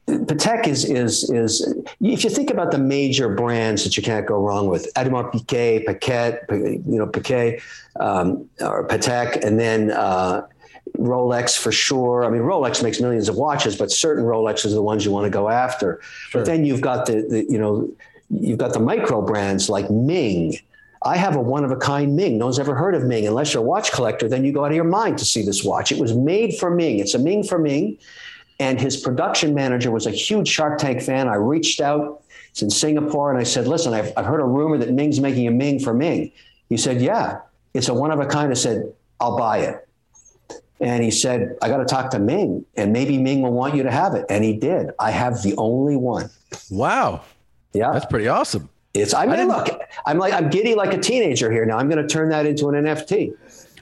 [0.08, 4.40] Patek is is is if you think about the major brands that you can't go
[4.40, 7.60] wrong with, Audemars Piguet, Paquet, you know Paquet,
[8.00, 10.44] um, or Patek, and then uh,
[10.98, 12.24] Rolex for sure.
[12.24, 15.24] I mean, Rolex makes millions of watches, but certain Rolexes are the ones you want
[15.24, 16.00] to go after.
[16.02, 16.40] Sure.
[16.40, 17.88] But then you've got the, the you know
[18.28, 20.58] you've got the micro brands like Ming.
[21.04, 22.38] I have a one of a kind Ming.
[22.38, 23.26] No one's ever heard of Ming.
[23.26, 25.64] Unless you're a watch collector, then you go out of your mind to see this
[25.64, 25.90] watch.
[25.90, 26.98] It was made for Ming.
[26.98, 27.98] It's a Ming for Ming.
[28.60, 31.28] And his production manager was a huge Shark Tank fan.
[31.28, 34.78] I reached out, it's in Singapore, and I said, Listen, I've, I've heard a rumor
[34.78, 36.30] that Ming's making a Ming for Ming.
[36.68, 37.40] He said, Yeah,
[37.74, 38.50] it's a one of a kind.
[38.50, 39.88] I said, I'll buy it.
[40.80, 43.82] And he said, I got to talk to Ming, and maybe Ming will want you
[43.84, 44.26] to have it.
[44.28, 44.90] And he did.
[44.98, 46.28] I have the only one.
[46.70, 47.22] Wow.
[47.72, 47.92] Yeah.
[47.92, 48.68] That's pretty awesome.
[48.94, 49.68] It's I mean, I look,
[50.04, 51.78] I'm like I'm giddy like a teenager here now.
[51.78, 53.34] I'm going to turn that into an NFT.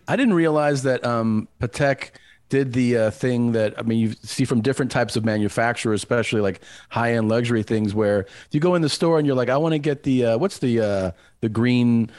[0.07, 2.11] I didn't realize that um, Patek
[2.49, 6.41] did the uh, thing that I mean you see from different types of manufacturers, especially
[6.41, 9.57] like high end luxury things, where you go in the store and you're like, I
[9.57, 12.11] want to get the uh, what's the uh, the green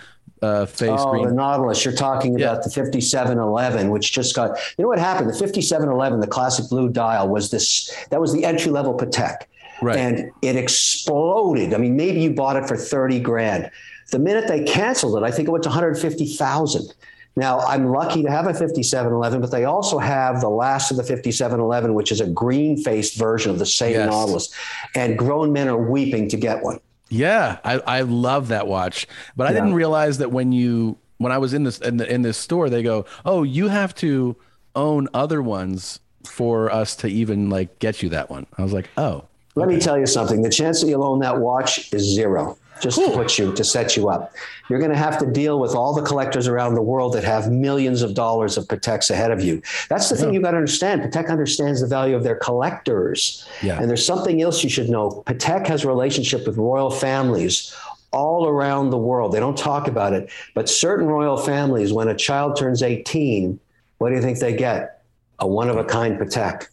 [0.42, 1.28] uh, face oh, green.
[1.28, 1.86] the Nautilus.
[1.86, 2.52] You're talking yeah.
[2.52, 4.58] about the 5711, which just got.
[4.78, 5.30] You know what happened?
[5.30, 7.90] The 5711, the classic blue dial, was this.
[8.10, 9.44] That was the entry level Patek.
[9.82, 9.98] Right.
[9.98, 11.74] And it exploded.
[11.74, 13.72] I mean, maybe you bought it for 30 grand.
[14.12, 16.94] The minute they canceled it, I think it went to 150,000.
[17.38, 21.04] Now, I'm lucky to have a 5711, but they also have the last of the
[21.04, 24.10] 5711, which is a green faced version of the same yes.
[24.10, 24.54] Nautilus.
[24.96, 26.80] And grown men are weeping to get one.
[27.08, 29.08] Yeah, I, I love that watch.
[29.36, 29.60] But I yeah.
[29.60, 32.70] didn't realize that when you when I was in this in, the, in this store,
[32.70, 34.36] they go, "Oh, you have to
[34.76, 38.90] own other ones for us to even like get you that one." I was like,
[38.98, 40.42] "Oh." Let me tell you something.
[40.42, 43.12] The chance that you'll own that watch is zero just cool.
[43.12, 44.34] to put you to set you up.
[44.70, 47.52] You're going to have to deal with all the collectors around the world that have
[47.52, 49.62] millions of dollars of Pateks ahead of you.
[49.90, 50.22] That's the yeah.
[50.22, 51.02] thing you got to understand.
[51.02, 53.48] Patek understands the value of their collectors.
[53.62, 53.80] Yeah.
[53.80, 55.24] And there's something else you should know.
[55.26, 57.76] Patek has a relationship with royal families
[58.12, 59.32] all around the world.
[59.32, 63.58] They don't talk about it, but certain royal families, when a child turns 18,
[64.00, 65.04] what do you think they get?
[65.40, 66.68] A one of a kind Patek.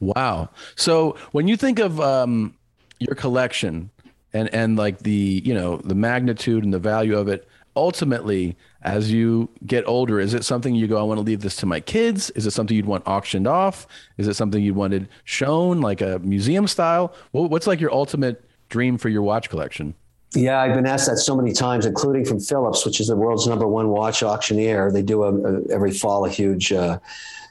[0.00, 0.50] Wow.
[0.76, 2.54] So when you think of um,
[2.98, 3.90] your collection
[4.32, 9.12] and and like the you know the magnitude and the value of it, ultimately as
[9.12, 11.80] you get older, is it something you go, I want to leave this to my
[11.80, 12.30] kids?
[12.30, 13.86] Is it something you'd want auctioned off?
[14.16, 17.14] Is it something you'd wanted shown like a museum style?
[17.32, 19.94] What's like your ultimate dream for your watch collection?
[20.34, 23.48] Yeah, I've been asked that so many times, including from Phillips, which is the world's
[23.48, 24.90] number one watch auctioneer.
[24.92, 27.00] They do a, a, every fall a huge uh,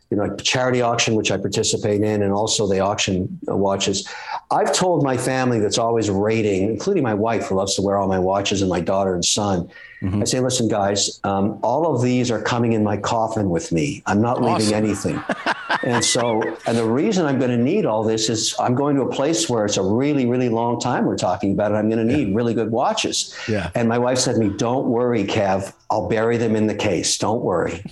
[0.10, 4.08] you know, charity auction, which I participate in, and also they auction watches.
[4.50, 8.08] I've told my family that's always rating, including my wife, who loves to wear all
[8.08, 9.70] my watches, and my daughter and son.
[10.02, 10.22] Mm-hmm.
[10.22, 14.02] I say, listen, guys, um, all of these are coming in my coffin with me.
[14.08, 14.58] I'm not awesome.
[14.58, 15.22] leaving anything.
[15.84, 19.04] and so, and the reason I'm going to need all this is I'm going to
[19.04, 21.76] a place where it's a really, really long time we're talking about it.
[21.76, 22.36] I'm going to need yeah.
[22.36, 23.38] really good watches.
[23.48, 23.72] Yeah.
[23.76, 27.18] And my wife said to me, don't worry, Kev, I'll bury them in the case.
[27.18, 27.84] Don't worry.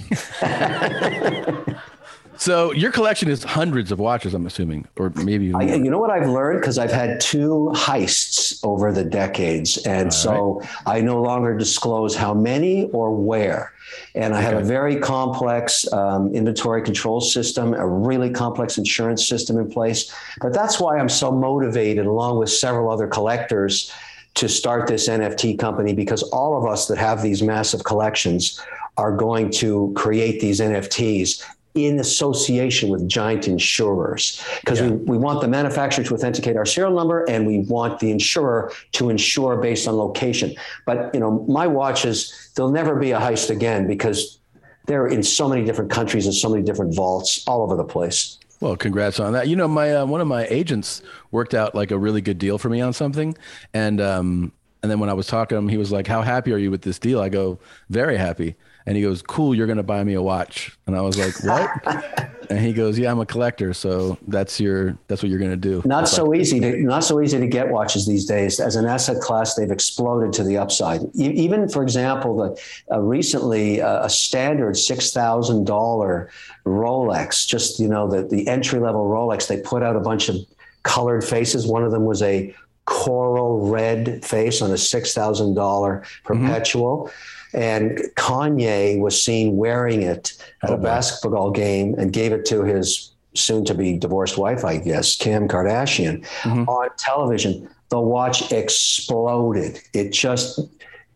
[2.39, 5.54] So your collection is hundreds of watches, I'm assuming, or maybe.
[5.54, 10.06] I, you know what I've learned because I've had two heists over the decades, and
[10.06, 10.69] All so right.
[10.86, 13.73] I no longer disclose how many or where.
[14.15, 14.45] And I okay.
[14.45, 20.13] have a very complex um, inventory control system, a really complex insurance system in place.
[20.41, 23.91] But that's why I'm so motivated, along with several other collectors,
[24.36, 28.62] to start this NFT company because all of us that have these massive collections
[28.95, 31.43] are going to create these NFTs
[31.78, 34.90] in association with giant insurers because yeah.
[34.90, 38.72] we, we want the manufacturer to authenticate our serial number and we want the insurer
[38.94, 40.56] to insure based on location.
[40.86, 44.40] But you know, my watches, there'll never be a heist again because
[44.88, 48.40] they're in so many different countries and so many different vaults all over the place.
[48.60, 49.48] Well, congrats on that.
[49.48, 52.58] You know, my uh, one of my agents worked out like a really good deal
[52.58, 53.38] for me on something,
[53.74, 56.52] and um, and then when I was talking to him, he was like, "How happy
[56.54, 57.60] are you with this deal?" I go,
[57.90, 58.56] "Very happy."
[58.88, 62.32] And he goes, "Cool, you're gonna buy me a watch." And I was like, "What?"
[62.50, 65.82] and he goes, "Yeah, I'm a collector, so that's your that's what you're gonna do."
[65.84, 68.62] Not so like, easy to not so easy to get watches these days.
[68.62, 71.02] As an asset class, they've exploded to the upside.
[71.15, 76.30] Even, for example, the uh, recently uh, a standard six thousand dollar
[76.65, 80.38] Rolex, just you know the the entry level Rolex, they put out a bunch of
[80.84, 81.67] colored faces.
[81.67, 86.45] One of them was a coral red face on a six thousand dollar mm-hmm.
[86.45, 87.08] perpetual.
[87.08, 92.46] Mm-hmm and Kanye was seen wearing it at oh, a basketball game and gave it
[92.46, 96.68] to his soon to be divorced wife, I guess, Kim Kardashian, mm-hmm.
[96.68, 97.70] on television.
[97.90, 99.80] The watch exploded.
[99.94, 100.60] It just,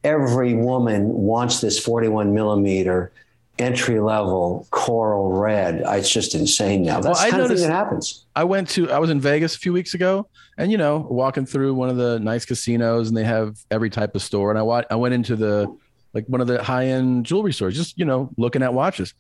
[0.04, 3.12] every woman wants this 41 millimeter
[3.60, 5.84] entry level coral red.
[5.86, 7.02] It's just insane now.
[7.02, 8.26] That's well, of thing that happens.
[8.36, 11.46] I went to I was in Vegas a few weeks ago, and you know, walking
[11.46, 14.50] through one of the nice casinos, and they have every type of store.
[14.50, 15.76] And I I went into the
[16.14, 19.14] like one of the high end jewelry stores, just you know, looking at watches.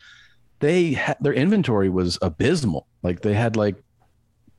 [0.60, 2.86] They had their inventory was abysmal.
[3.01, 3.75] Like they had like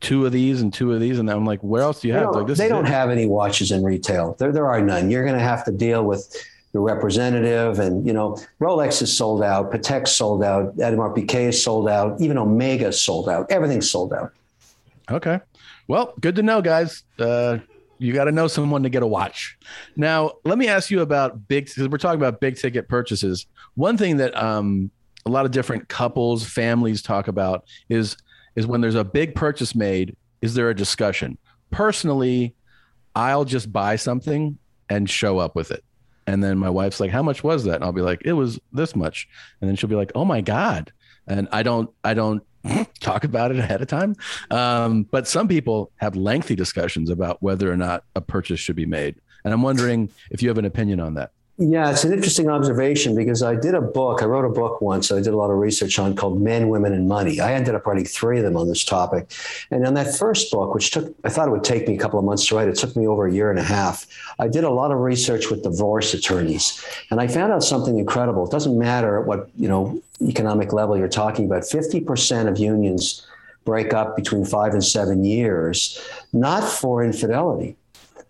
[0.01, 2.35] two of these and two of these, and I'm like, where else do you have?
[2.35, 2.91] Like this they don't it.
[2.91, 4.35] have any watches in retail.
[4.39, 5.11] There there are none.
[5.11, 6.35] You're going to have to deal with
[6.73, 11.63] your representative, and you know, Rolex is sold out, Patek sold out, Audemars Piguet is
[11.63, 13.51] sold out, even Omega sold out.
[13.51, 14.33] Everything's sold out.
[15.11, 15.39] Okay,
[15.87, 17.05] well, good to know, guys.
[17.19, 17.59] Uh,
[18.03, 19.57] you got to know someone to get a watch.
[19.97, 23.47] Now, let me ask you about big because we're talking about big ticket purchases.
[23.75, 24.91] One thing that um,
[25.25, 28.17] a lot of different couples, families talk about is
[28.57, 30.17] is when there's a big purchase made.
[30.43, 31.39] Is there a discussion?
[31.71, 32.55] Personally,
[33.15, 34.59] I'll just buy something
[34.91, 35.85] and show up with it.
[36.27, 38.59] And then my wife's like, "How much was that?" And I'll be like, "It was
[38.73, 39.29] this much."
[39.61, 40.93] And then she'll be like, "Oh my god!"
[41.27, 42.43] And I don't, I don't
[43.01, 44.17] talk about it ahead of time.
[44.51, 48.87] Um, but some people have lengthy discussions about whether or not a purchase should be
[48.87, 49.17] made.
[49.45, 51.33] And I'm wondering if you have an opinion on that.
[51.59, 54.23] Yeah, it's an interesting observation because I did a book.
[54.23, 55.13] I wrote a book once.
[55.13, 57.41] I did a lot of research on called Men, Women, and Money.
[57.41, 59.31] I ended up writing three of them on this topic.
[59.71, 62.19] And on that first book, which took, I thought it would take me a couple
[62.19, 64.07] of months to write, it took me over a year and a half.
[64.39, 68.47] I did a lot of research with divorce attorneys, and I found out something incredible.
[68.47, 71.67] It doesn't matter what you know economic level you're talking about.
[71.67, 73.27] Fifty percent of unions
[73.67, 76.01] break up between five and seven years,
[76.33, 77.77] not for infidelity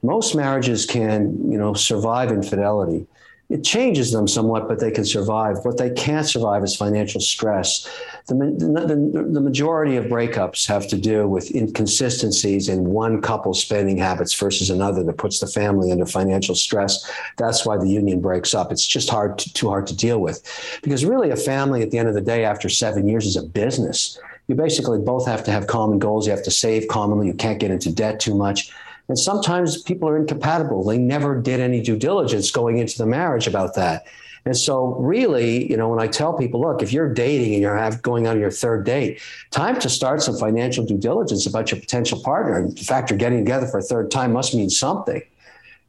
[0.02, 3.06] most marriages can, you know, survive infidelity.
[3.52, 5.58] It changes them somewhat, but they can survive.
[5.62, 7.86] What they can't survive is financial stress.
[8.26, 13.98] The, the, the majority of breakups have to do with inconsistencies in one couple's spending
[13.98, 17.12] habits versus another that puts the family under financial stress.
[17.36, 18.72] That's why the union breaks up.
[18.72, 20.42] It's just hard, to, too hard to deal with.
[20.82, 23.42] Because really, a family at the end of the day, after seven years, is a
[23.42, 24.18] business.
[24.48, 26.26] You basically both have to have common goals.
[26.26, 27.26] You have to save commonly.
[27.26, 28.72] You can't get into debt too much
[29.08, 30.84] and sometimes people are incompatible.
[30.84, 34.06] They never did any due diligence going into the marriage about that.
[34.44, 37.76] And so, really, you know, when I tell people, look, if you're dating and you're
[37.76, 41.78] have, going on your third date, time to start some financial due diligence about your
[41.78, 42.58] potential partner.
[42.58, 45.22] In fact, you're getting together for a third time must mean something.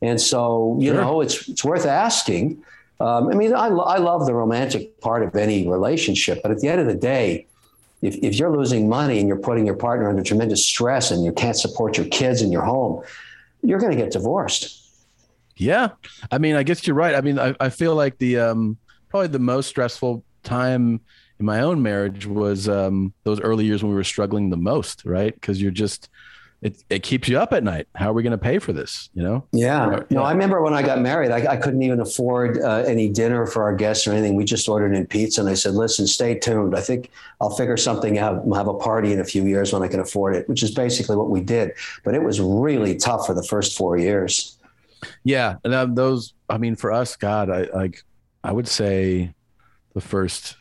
[0.03, 1.01] And so, you sure.
[1.01, 2.63] know, it's it's worth asking.
[2.99, 6.67] Um, I mean, I, I love the romantic part of any relationship, but at the
[6.67, 7.47] end of the day,
[8.03, 11.31] if, if you're losing money and you're putting your partner under tremendous stress and you
[11.31, 13.01] can't support your kids in your home,
[13.61, 14.81] you're going to get divorced.
[15.55, 15.89] Yeah.
[16.29, 17.15] I mean, I guess you're right.
[17.15, 18.77] I mean, I, I feel like the, um,
[19.09, 20.99] probably the most stressful time
[21.39, 25.05] in my own marriage was, um, those early years when we were struggling the most,
[25.05, 25.39] right?
[25.41, 26.09] Cause you're just,
[26.63, 27.87] it, it keeps you up at night.
[27.95, 29.09] How are we going to pay for this?
[29.13, 29.47] You know?
[29.51, 30.03] Yeah.
[30.09, 33.45] No, I remember when I got married, I, I couldn't even afford uh, any dinner
[33.45, 34.35] for our guests or anything.
[34.35, 35.41] We just ordered in pizza.
[35.41, 36.75] And I said, listen, stay tuned.
[36.75, 38.45] I think I'll figure something out.
[38.45, 40.71] We'll have a party in a few years when I can afford it, which is
[40.71, 41.73] basically what we did.
[42.03, 44.57] But it was really tough for the first four years.
[45.23, 45.55] Yeah.
[45.63, 48.03] And um, those, I mean, for us, God, I like,
[48.43, 49.33] I would say
[49.93, 50.55] the first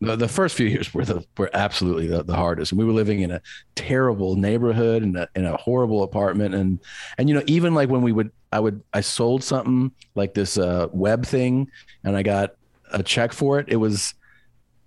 [0.00, 2.72] the, the first few years were the were absolutely the, the hardest.
[2.72, 3.40] And we were living in a
[3.74, 6.54] terrible neighborhood and in a horrible apartment.
[6.54, 6.80] And
[7.18, 10.58] and you know, even like when we would I would I sold something like this
[10.58, 11.70] uh, web thing
[12.04, 12.54] and I got
[12.92, 13.66] a check for it.
[13.68, 14.14] It was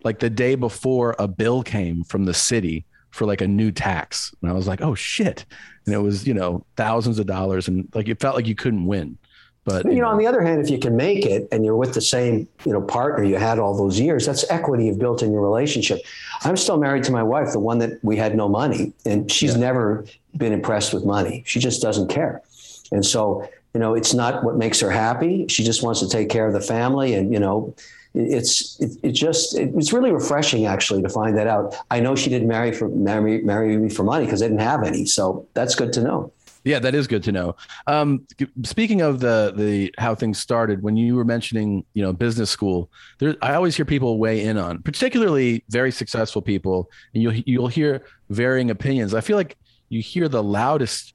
[0.04, 4.36] like the day before a bill came from the city for like a new tax.
[4.42, 5.46] And I was like, oh shit.
[5.86, 7.68] And it was, you know, thousands of dollars.
[7.68, 9.18] And like it felt like you couldn't win.
[9.66, 11.96] But you, know, on the other hand, if you can make it and you're with
[11.96, 15.32] the same you know partner you had all those years, that's equity you've built in
[15.32, 16.02] your relationship.
[16.44, 19.54] I'm still married to my wife, the one that we had no money, and she's
[19.54, 19.62] yeah.
[19.62, 20.06] never
[20.38, 21.44] been impressed with money.
[21.48, 22.44] She just doesn't care,
[22.92, 25.48] and so you know it's not what makes her happy.
[25.48, 27.74] She just wants to take care of the family, and you know
[28.14, 31.76] it's it, it just it, it's really refreshing actually to find that out.
[31.90, 34.84] I know she didn't marry for marry marry me for money because they didn't have
[34.84, 36.32] any, so that's good to know.
[36.66, 37.56] Yeah, that is good to know.
[37.86, 38.26] Um,
[38.64, 42.90] speaking of the the how things started, when you were mentioning you know business school,
[43.20, 47.68] there I always hear people weigh in on, particularly very successful people, and you'll you'll
[47.68, 49.14] hear varying opinions.
[49.14, 49.58] I feel like
[49.90, 51.14] you hear the loudest.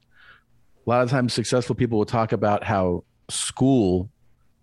[0.87, 4.09] A lot of times, successful people will talk about how school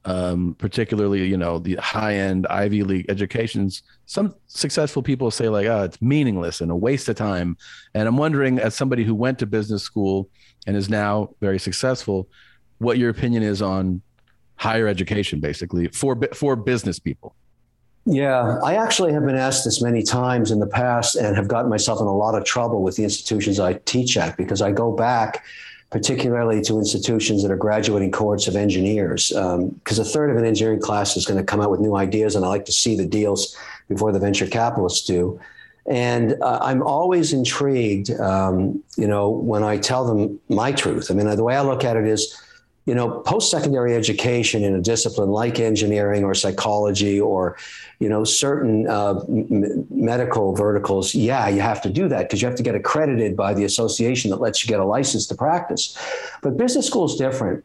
[0.04, 3.82] um, particularly you know the high end Ivy League educations.
[4.06, 7.58] Some successful people say like, "Oh, it's meaningless and a waste of time."
[7.92, 10.30] And I'm wondering, as somebody who went to business school
[10.68, 12.28] and is now very successful,
[12.76, 14.02] what your opinion is on
[14.56, 17.34] higher education, basically for for business people.
[18.04, 21.70] Yeah, I actually have been asked this many times in the past and have gotten
[21.70, 24.92] myself in a lot of trouble with the institutions I teach at because I go
[24.92, 25.44] back
[25.90, 30.44] particularly to institutions that are graduating cohorts of engineers, because um, a third of an
[30.44, 32.94] engineering class is going to come out with new ideas, and I like to see
[32.94, 33.56] the deals
[33.88, 35.40] before the venture capitalists do.
[35.90, 41.10] And uh, I'm always intrigued, um, you know, when I tell them my truth.
[41.10, 42.38] I mean, the way I look at it is,
[42.84, 47.56] you know, post-secondary education in a discipline like engineering or psychology or,
[48.00, 52.48] you know, certain uh, m- medical verticals, yeah, you have to do that because you
[52.48, 55.96] have to get accredited by the association that lets you get a license to practice.
[56.42, 57.64] But business school is different.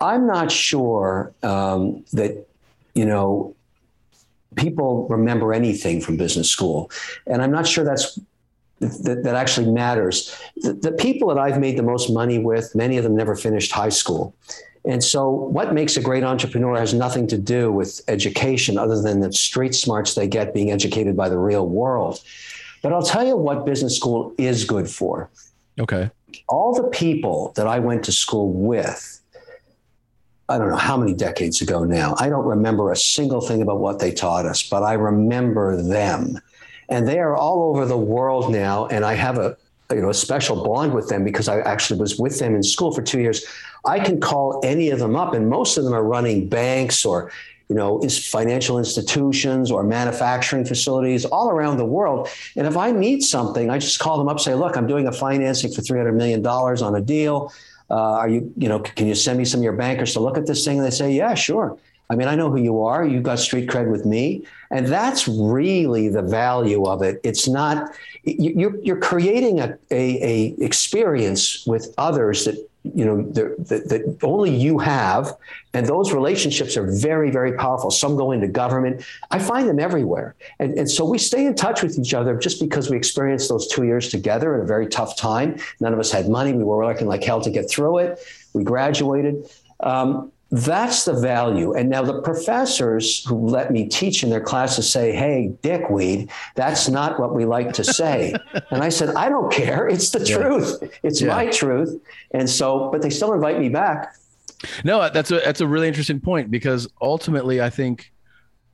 [0.00, 2.46] I'm not sure um, that,
[2.94, 3.54] you know,
[4.56, 6.90] people remember anything from business school.
[7.26, 8.18] And I'm not sure that's
[8.80, 10.34] that, that actually matters.
[10.56, 13.72] The, the, people that I've made the most money with, many of them never finished
[13.72, 14.34] high school.
[14.86, 19.20] And so, what makes a great entrepreneur has nothing to do with education other than
[19.20, 22.22] the street smarts they get being educated by the real world.
[22.82, 25.28] But I'll tell you what business school is good for.
[25.78, 26.10] Okay.
[26.48, 29.19] All the people that I went to school with,
[30.50, 32.16] I don't know how many decades ago now.
[32.18, 36.40] I don't remember a single thing about what they taught us, but I remember them.
[36.88, 38.86] And they are all over the world now.
[38.86, 39.56] And I have a
[39.92, 42.92] you know a special bond with them because I actually was with them in school
[42.92, 43.44] for two years.
[43.84, 47.30] I can call any of them up, and most of them are running banks or
[47.70, 52.28] you know, financial institutions or manufacturing facilities all around the world.
[52.56, 55.12] And if I need something, I just call them up, say, look, I'm doing a
[55.12, 57.52] financing for $300 million on a deal.
[57.88, 60.36] Uh, are you, you know, can you send me some of your bankers to look
[60.36, 60.78] at this thing?
[60.78, 61.78] And they say, yeah, sure.
[62.10, 63.06] I mean, I know who you are.
[63.06, 64.44] You've got street cred with me.
[64.72, 67.20] And that's really the value of it.
[67.22, 67.94] It's not,
[68.24, 74.54] you're, you're creating a, a, a experience with others that you know that, that only
[74.54, 75.36] you have
[75.74, 77.90] and those relationships are very very powerful.
[77.90, 79.04] Some go into government.
[79.30, 80.34] I find them everywhere.
[80.58, 83.68] And, and so we stay in touch with each other just because we experienced those
[83.68, 85.58] two years together at a very tough time.
[85.80, 86.52] None of us had money.
[86.52, 88.18] We were working like hell to get through it.
[88.54, 89.50] We graduated.
[89.80, 91.74] Um, that's the value.
[91.74, 96.88] And now the professors who let me teach in their classes say, hey, dickweed, that's
[96.88, 98.34] not what we like to say.
[98.70, 99.86] and I said, I don't care.
[99.88, 100.36] It's the yeah.
[100.36, 100.98] truth.
[101.04, 101.28] It's yeah.
[101.28, 102.00] my truth.
[102.32, 104.16] And so, but they still invite me back.
[104.84, 108.12] No, that's a that's a really interesting point because ultimately I think,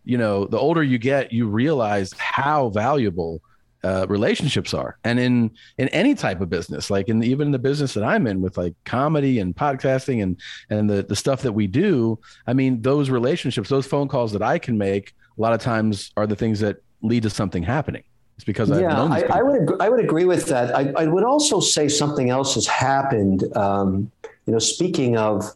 [0.05, 3.41] you know, the older you get, you realize how valuable
[3.87, 7.59] uh, relationships are and in in any type of business like in the, even the
[7.59, 11.53] business that i'm in with like comedy and podcasting and and the, the stuff that
[11.53, 12.19] we do
[12.49, 16.11] i mean those relationships those phone calls that i can make a lot of times
[16.17, 18.03] are the things that lead to something happening
[18.35, 20.77] it's because I've yeah, I, I, would agree, I would agree with that.
[20.77, 23.45] I, I would also say something else has happened.
[23.57, 24.13] Um,
[24.45, 25.51] you know, speaking of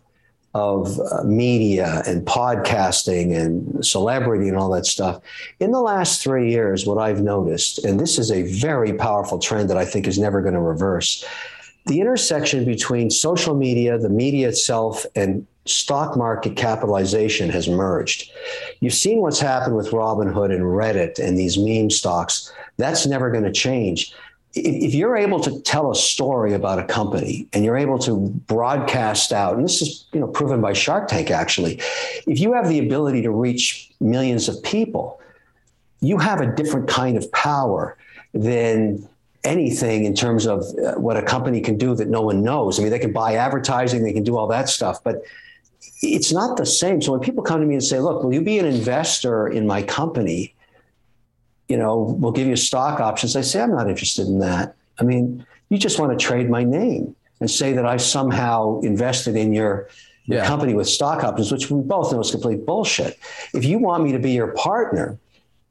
[0.55, 5.23] of uh, media and podcasting and celebrity and all that stuff.
[5.61, 9.71] In the last three years, what I've noticed, and this is a very powerful trend
[9.71, 11.25] that I think is never going to reverse,
[11.87, 18.31] the intersection between social media, the media itself, and stock market capitalization has merged.
[18.81, 22.53] You've seen what's happened with Robinhood and Reddit and these meme stocks.
[22.77, 24.15] That's never going to change
[24.55, 29.33] if you're able to tell a story about a company and you're able to broadcast
[29.33, 31.81] out, and this is you know proven by Shark Tank actually,
[32.27, 35.21] if you have the ability to reach millions of people,
[36.01, 37.97] you have a different kind of power
[38.35, 39.07] than
[39.45, 42.79] anything in terms of uh, what a company can do that no one knows.
[42.79, 45.23] I mean, they can buy advertising, they can do all that stuff, but
[46.03, 47.01] it's not the same.
[47.01, 49.67] So when people come to me and say, "Look, will you be an investor in
[49.67, 50.55] my company?"
[51.71, 53.37] You know, we'll give you stock options.
[53.37, 54.75] I say, I'm not interested in that.
[54.99, 59.37] I mean, you just want to trade my name and say that I somehow invested
[59.37, 59.89] in your,
[60.25, 60.47] your yeah.
[60.47, 63.19] company with stock options, which we both know is complete bullshit.
[63.55, 65.17] If you want me to be your partner,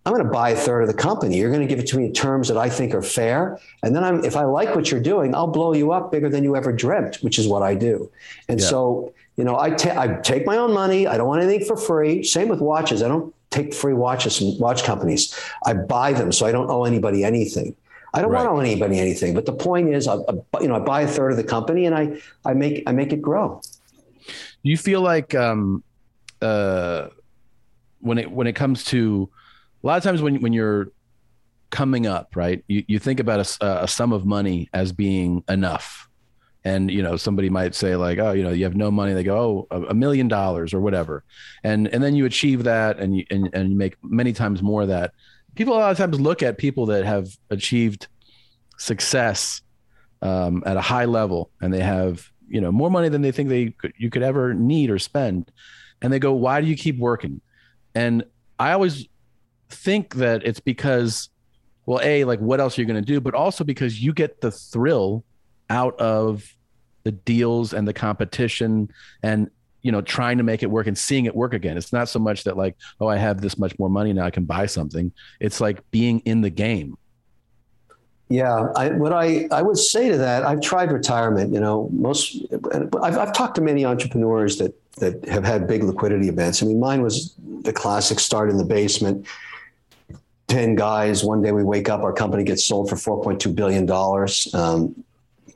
[0.06, 1.38] I'm going to buy a third of the company.
[1.38, 3.60] You're going to give it to me in terms that I think are fair.
[3.84, 6.45] And then I'm, if I like what you're doing, I'll blow you up bigger than
[6.45, 8.10] you ever dreamt, which is what I do.
[8.47, 8.68] And yeah.
[8.68, 11.08] so, you know, I, ta- I take my own money.
[11.08, 12.24] I don't want anything for free.
[12.24, 13.04] Same with watches.
[13.04, 15.38] I don't take free watches from watch companies.
[15.66, 17.76] I buy them, so I don't owe anybody anything.
[18.14, 18.45] I don't right.
[18.45, 19.34] want to owe anybody anything.
[19.34, 21.86] But the point is, I, I, you know, I buy a third of the company
[21.86, 23.62] and I, I make, I make it grow.
[24.64, 25.84] You feel like, um,
[26.41, 27.10] uh,
[28.02, 29.30] when it when it comes to
[29.84, 30.91] a lot of times when when you're
[31.70, 35.99] coming up, right, you, you think about a, a sum of money as being enough
[36.66, 39.14] and you know somebody might say like oh you know you have no money.
[39.14, 41.24] They go oh a million dollars or whatever.
[41.64, 44.82] And and then you achieve that and you and, and you make many times more
[44.82, 45.14] of that.
[45.55, 48.07] People a lot of times look at people that have achieved
[48.78, 49.62] success
[50.22, 53.49] um, at a high level and they have you know more money than they think
[53.49, 55.51] they could, you could ever need or spend.
[56.01, 57.41] And they go why do you keep working?
[57.95, 58.24] And
[58.60, 59.07] i always
[59.70, 61.30] think that it's because
[61.86, 63.22] well a like what else are you going to do?
[63.22, 65.24] But also because you get the thrill
[65.70, 66.55] out of
[67.03, 68.89] the deals and the competition
[69.24, 69.49] and
[69.82, 72.20] you know trying to make it work and seeing it work again it's not so
[72.20, 75.11] much that like oh i have this much more money now i can buy something
[75.39, 76.97] it's like being in the game
[78.32, 81.51] yeah, I, what I, I would say to that, I've tried retirement.
[81.51, 82.38] You know, most
[83.01, 86.61] I've, I've talked to many entrepreneurs that that have had big liquidity events.
[86.61, 89.26] I mean, mine was the classic start in the basement.
[90.47, 93.89] 10 guys, one day we wake up, our company gets sold for $4.2 billion.
[94.53, 95.03] Um,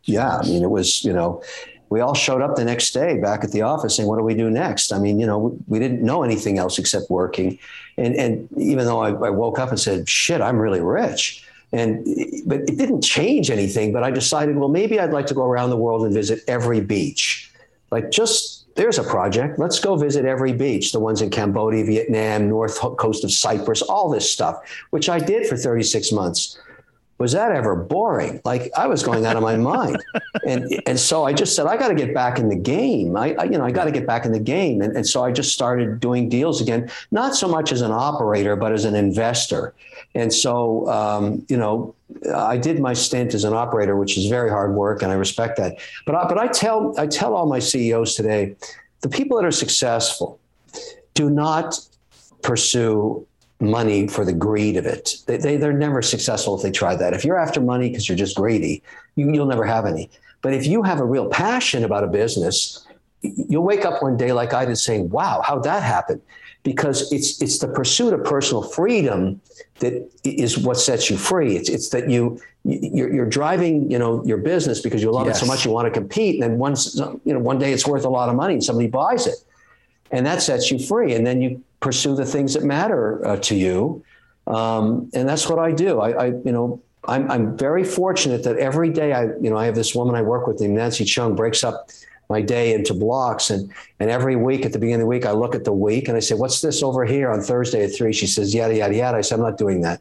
[0.03, 1.41] yeah, I mean, it was, you know,
[1.89, 4.33] we all showed up the next day back at the office saying, what do we
[4.33, 4.91] do next?
[4.91, 7.59] I mean, you know, we didn't know anything else except working.
[7.97, 11.45] And, and even though I, I woke up and said, shit, I'm really rich.
[11.71, 12.03] And,
[12.45, 13.93] but it didn't change anything.
[13.93, 16.81] But I decided, well, maybe I'd like to go around the world and visit every
[16.81, 17.51] beach.
[17.91, 19.59] Like just there's a project.
[19.59, 24.09] Let's go visit every beach, the ones in Cambodia, Vietnam, north coast of Cyprus, all
[24.09, 24.57] this stuff,
[24.89, 26.57] which I did for 36 months.
[27.23, 28.41] Was that ever boring?
[28.43, 30.03] Like I was going out of my mind.
[30.45, 33.15] And, and so I just said, I got to get back in the game.
[33.15, 34.81] I, I you know, I got to get back in the game.
[34.81, 38.57] And, and so I just started doing deals again, not so much as an operator,
[38.57, 39.73] but as an investor.
[40.15, 41.95] And so, um, you know,
[42.35, 45.55] I did my stint as an operator, which is very hard work, and I respect
[45.57, 45.77] that.
[46.05, 48.57] But I, but I tell I tell all my CEOs today,
[48.99, 50.41] the people that are successful,
[51.13, 51.79] do not
[52.41, 53.25] pursue
[53.63, 55.15] money for the greed of it.
[55.25, 57.13] They, they they're never successful if they try that.
[57.13, 58.83] If you're after money because you're just greedy,
[59.15, 60.09] you, you'll never have any.
[60.41, 62.85] But if you have a real passion about a business,
[63.21, 66.21] you'll wake up one day like I did, saying, "Wow, how'd that happen?"
[66.63, 69.39] because it's it's the pursuit of personal freedom
[69.79, 71.55] that is what sets you free.
[71.57, 75.37] It's it's that you you're, you're driving you know your business because you love yes.
[75.37, 77.85] it so much you want to compete, and then once you know one day it's
[77.85, 79.35] worth a lot of money and somebody buys it,
[80.11, 83.55] and that sets you free, and then you pursue the things that matter uh, to
[83.55, 84.03] you,
[84.47, 85.91] um, and that's what I do.
[86.07, 86.81] I, I you know.
[87.05, 90.21] I'm, I'm very fortunate that every day I, you know, I have this woman I
[90.21, 91.89] work with named Nancy Chung breaks up
[92.29, 93.49] my day into blocks.
[93.49, 93.69] And,
[93.99, 96.15] and every week at the beginning of the week, I look at the week and
[96.15, 98.13] I say, what's this over here on Thursday at three?
[98.13, 99.17] She says, yada, yada, yada.
[99.17, 99.99] I said, I'm not doing that.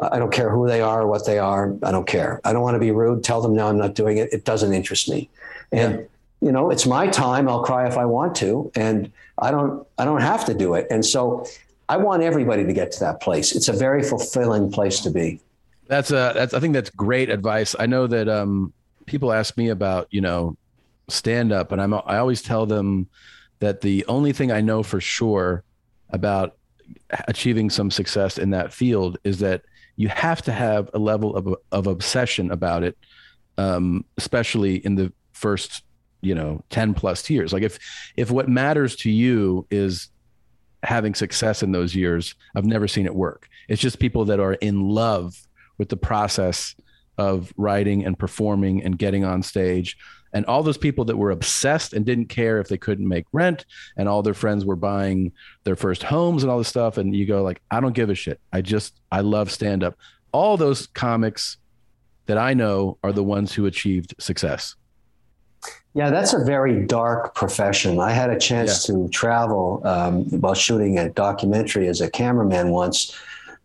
[0.00, 1.74] I don't care who they are or what they are.
[1.84, 2.40] I don't care.
[2.44, 3.22] I don't want to be rude.
[3.22, 4.32] Tell them no, I'm not doing it.
[4.32, 5.30] It doesn't interest me.
[5.70, 6.06] And, yeah.
[6.40, 7.48] You know, it's my time.
[7.48, 8.70] I'll cry if I want to.
[8.74, 10.86] And I don't, I don't have to do it.
[10.90, 11.46] And so
[11.88, 13.54] I want everybody to get to that place.
[13.54, 15.40] It's a very fulfilling place to be.
[15.86, 17.74] That's a, that's, I think that's great advice.
[17.78, 18.72] I know that, um,
[19.06, 20.56] people ask me about, you know,
[21.08, 23.08] stand up and I'm I always tell them
[23.60, 25.62] that the only thing I know for sure
[26.10, 26.56] about
[27.28, 29.62] achieving some success in that field is that
[29.96, 32.98] you have to have a level of of obsession about it
[33.58, 35.82] um, especially in the first
[36.26, 37.52] you know 10 plus years.
[37.52, 37.78] Like if
[38.16, 40.08] if what matters to you is
[40.82, 43.48] having success in those years i've never seen it work.
[43.68, 45.34] It's just people that are in love
[45.78, 46.74] with the process
[47.18, 49.96] of writing and performing and getting on stage.
[50.32, 53.64] And all those people that were obsessed and didn't care if they couldn't make rent
[53.96, 55.32] and all their friends were buying
[55.64, 58.14] their first homes and all this stuff and you go like i don't give a
[58.14, 58.40] shit.
[58.52, 59.96] I just i love stand up
[60.32, 61.56] all those comics
[62.26, 64.74] that i know are the ones who achieved success
[65.96, 68.94] yeah that's a very dark profession i had a chance yeah.
[68.94, 73.16] to travel um, while shooting a documentary as a cameraman once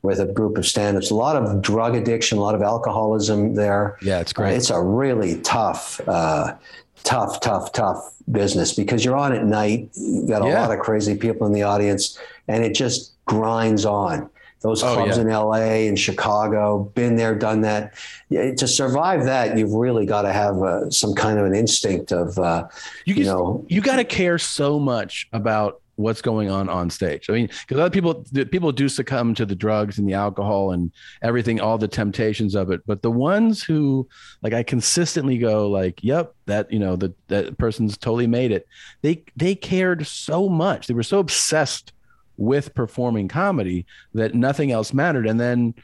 [0.02, 1.12] with a group of stand-ups.
[1.12, 3.98] A lot of drug addiction, a lot of alcoholism there.
[4.02, 4.54] Yeah, it's great.
[4.54, 6.56] Uh, it's a really tough, uh,
[7.04, 9.90] tough, tough, tough business because you're on at night.
[9.94, 10.62] You got a yeah.
[10.62, 12.18] lot of crazy people in the audience,
[12.48, 14.30] and it just grinds on.
[14.62, 15.24] Those oh, clubs yeah.
[15.24, 17.94] in LA and Chicago, been there, done that.
[18.30, 22.12] Yeah, to survive that, you've really got to have uh, some kind of an instinct
[22.12, 22.68] of, uh,
[23.06, 27.30] you, you know, you got to care so much about what's going on on stage.
[27.30, 30.92] I mean, because other people people do succumb to the drugs and the alcohol and
[31.22, 32.82] everything, all the temptations of it.
[32.86, 34.08] But the ones who
[34.42, 38.68] like I consistently go like, "Yep, that you know that that person's totally made it."
[39.02, 40.88] They they cared so much.
[40.88, 41.94] They were so obsessed
[42.42, 45.28] with performing comedy that nothing else mattered.
[45.28, 45.76] And then,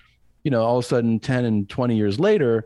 [0.44, 2.66] you know, all of a sudden, ten and twenty years later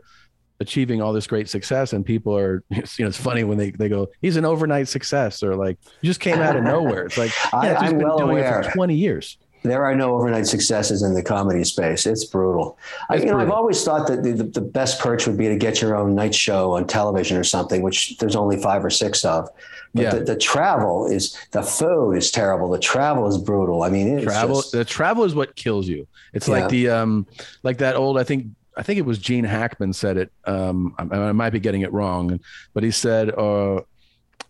[0.60, 3.88] achieving all this great success and people are you know it's funny when they, they
[3.88, 7.32] go he's an overnight success or like you just came out of nowhere it's like
[7.52, 8.70] yeah, I, am well aware.
[8.72, 12.04] 20 years there are no overnight successes in the comedy space.
[12.06, 12.78] It's brutal.
[13.08, 15.80] I, you know, I've always thought that the, the best perch would be to get
[15.80, 19.48] your own night show on television or something, which there's only five or six of.
[19.94, 20.10] But yeah.
[20.10, 22.70] the, the travel is the food is terrible.
[22.70, 23.82] The travel is brutal.
[23.82, 24.56] I mean, travel.
[24.56, 26.06] Just, the travel is what kills you.
[26.32, 26.54] It's yeah.
[26.54, 27.26] like the um,
[27.62, 28.18] like that old.
[28.18, 30.32] I think I think it was Gene Hackman said it.
[30.44, 32.40] Um, I, I, might be getting it wrong,
[32.72, 33.82] but he said, uh,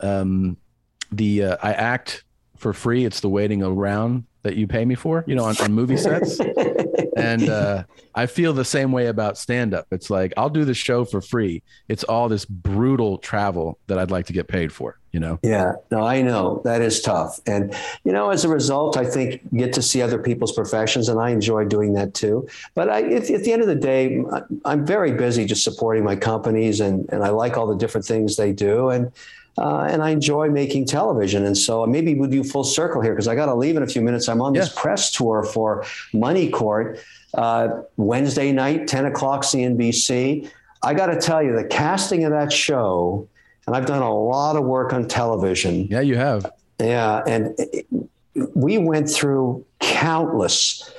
[0.01, 0.57] um,
[1.11, 2.25] "The uh, I act
[2.57, 3.05] for free.
[3.05, 6.41] It's the waiting around that you pay me for, you know, on, on movie sets.
[7.17, 7.85] and uh,
[8.15, 9.87] I feel the same way about stand up.
[9.91, 11.63] It's like I'll do the show for free.
[11.89, 15.39] It's all this brutal travel that I'd like to get paid for, you know?
[15.43, 17.39] Yeah, no, I know that is tough.
[17.47, 21.21] And, you know, as a result, I think get to see other people's professions and
[21.21, 22.49] I enjoy doing that too.
[22.75, 24.23] But I, at, at the end of the day,
[24.65, 28.37] I'm very busy just supporting my companies and, and I like all the different things
[28.37, 28.89] they do.
[28.89, 29.13] And,
[29.59, 31.45] uh, and I enjoy making television.
[31.45, 33.87] And so maybe we'll do full circle here because I got to leave in a
[33.87, 34.29] few minutes.
[34.29, 34.63] I'm on yeah.
[34.63, 35.85] this press tour for
[36.15, 36.99] Money Court
[37.35, 40.51] uh, Wednesday night, 10 o'clock CNBC.
[40.83, 43.29] I got to tell you, the casting of that show,
[43.67, 45.87] and I've done a lot of work on television.
[45.87, 46.51] Yeah, you have.
[46.81, 47.23] Yeah.
[47.27, 47.87] And it,
[48.55, 50.91] we went through countless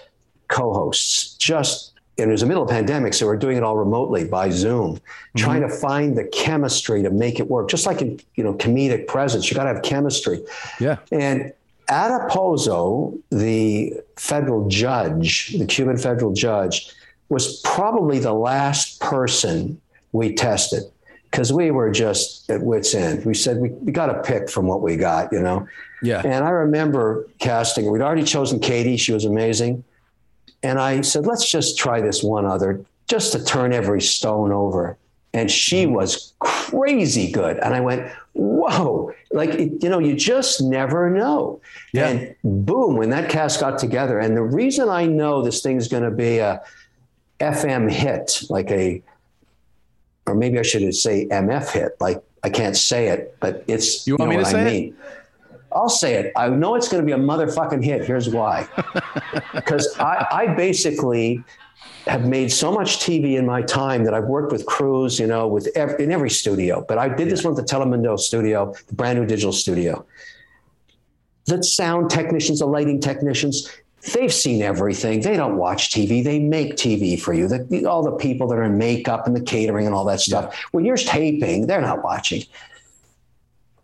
[0.48, 3.76] co hosts, just it was the middle of the pandemic, so we're doing it all
[3.76, 5.38] remotely by Zoom, mm-hmm.
[5.38, 7.70] trying to find the chemistry to make it work.
[7.70, 10.44] Just like in you know comedic presence, you got to have chemistry.
[10.80, 10.98] Yeah.
[11.12, 11.54] And
[11.90, 16.94] Ada Pozo, the federal judge, the Cuban federal judge,
[17.30, 20.84] was probably the last person we tested
[21.34, 23.26] because we were just at wits end.
[23.26, 25.68] We said we, we got to pick from what we got, you know.
[26.04, 26.22] Yeah.
[26.24, 27.90] And I remember casting.
[27.90, 29.84] We'd already chosen Katie; she was amazing.
[30.62, 34.96] And I said, let's just try this one other just to turn every stone over.
[35.34, 35.96] And she mm-hmm.
[35.96, 37.58] was crazy good.
[37.58, 41.60] And I went, whoa, like, you know, you just never know.
[41.92, 42.10] Yeah.
[42.10, 44.20] And boom, when that cast got together.
[44.20, 46.62] And the reason I know this thing's going to be a
[47.42, 49.02] FM hit, like a,
[50.26, 54.16] or maybe I should say MF hit, like I can't say it, but it's, you
[54.16, 54.90] want you know me to say I mean.
[54.90, 54.96] it?
[55.72, 56.32] I'll say it.
[56.36, 58.06] I know it's going to be a motherfucking hit.
[58.06, 58.68] Here's why.
[59.56, 61.44] Because I, I basically
[62.06, 65.48] have made so much TV in my time that I've worked with crews, you know,
[65.48, 66.84] with every, in every studio.
[66.88, 70.06] But I did this one at the Telemundo studio, the brand new digital studio.
[71.46, 73.70] The sound technicians, the lighting technicians,
[74.12, 75.22] they've seen everything.
[75.22, 76.24] They don't watch TV.
[76.24, 77.48] They make TV for you.
[77.48, 80.58] The, all the people that are in makeup and the catering and all that stuff.
[80.72, 82.44] When you're taping, they're not watching.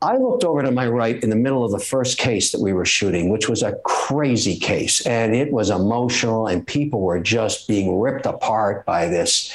[0.02, 2.72] I looked over to my right in the middle of the first case that we
[2.72, 5.06] were shooting, which was a crazy case.
[5.06, 9.54] And it was emotional, and people were just being ripped apart by this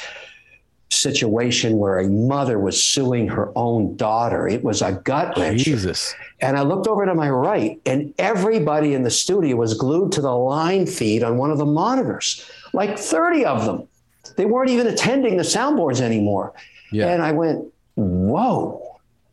[1.11, 4.47] situation where a mother was suing her own daughter.
[4.47, 5.63] It was a gut wrench.
[5.63, 6.15] Jesus.
[6.41, 10.21] And I looked over to my right, and everybody in the studio was glued to
[10.21, 13.87] the line feed on one of the monitors, like 30 of them.
[14.35, 16.53] They weren't even attending the soundboards anymore.
[16.91, 17.07] Yeah.
[17.07, 18.85] And I went, whoa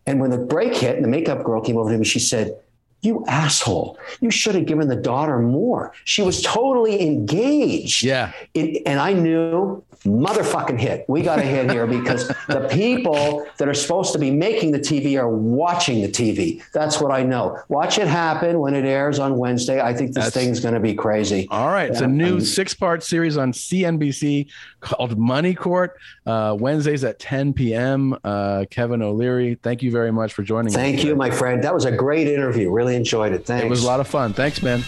[0.06, 2.56] and when the break hit and the makeup girl came over to me, she said,
[3.02, 3.98] You asshole.
[4.20, 5.92] You should have given the daughter more.
[6.04, 8.04] She was totally engaged.
[8.04, 8.32] Yeah.
[8.54, 11.04] and I knew motherfucking hit.
[11.08, 14.78] We got a hit here because the people that are supposed to be making the
[14.78, 16.62] TV are watching the TV.
[16.72, 17.58] That's what I know.
[17.68, 19.80] Watch it happen when it airs on Wednesday.
[19.80, 21.46] I think this That's, thing's going to be crazy.
[21.50, 21.90] All right.
[21.90, 24.48] It's a new six part series on CNBC
[24.80, 25.98] called Money Court.
[26.26, 28.16] Uh, Wednesdays at 10 p.m.
[28.24, 30.74] Uh, Kevin O'Leary, thank you very much for joining us.
[30.74, 31.62] Thank you, my friend.
[31.62, 33.46] That was a great interview really enjoyed it.
[33.46, 33.64] Thanks.
[33.64, 34.32] It was a lot of fun.
[34.32, 34.82] Thanks, man.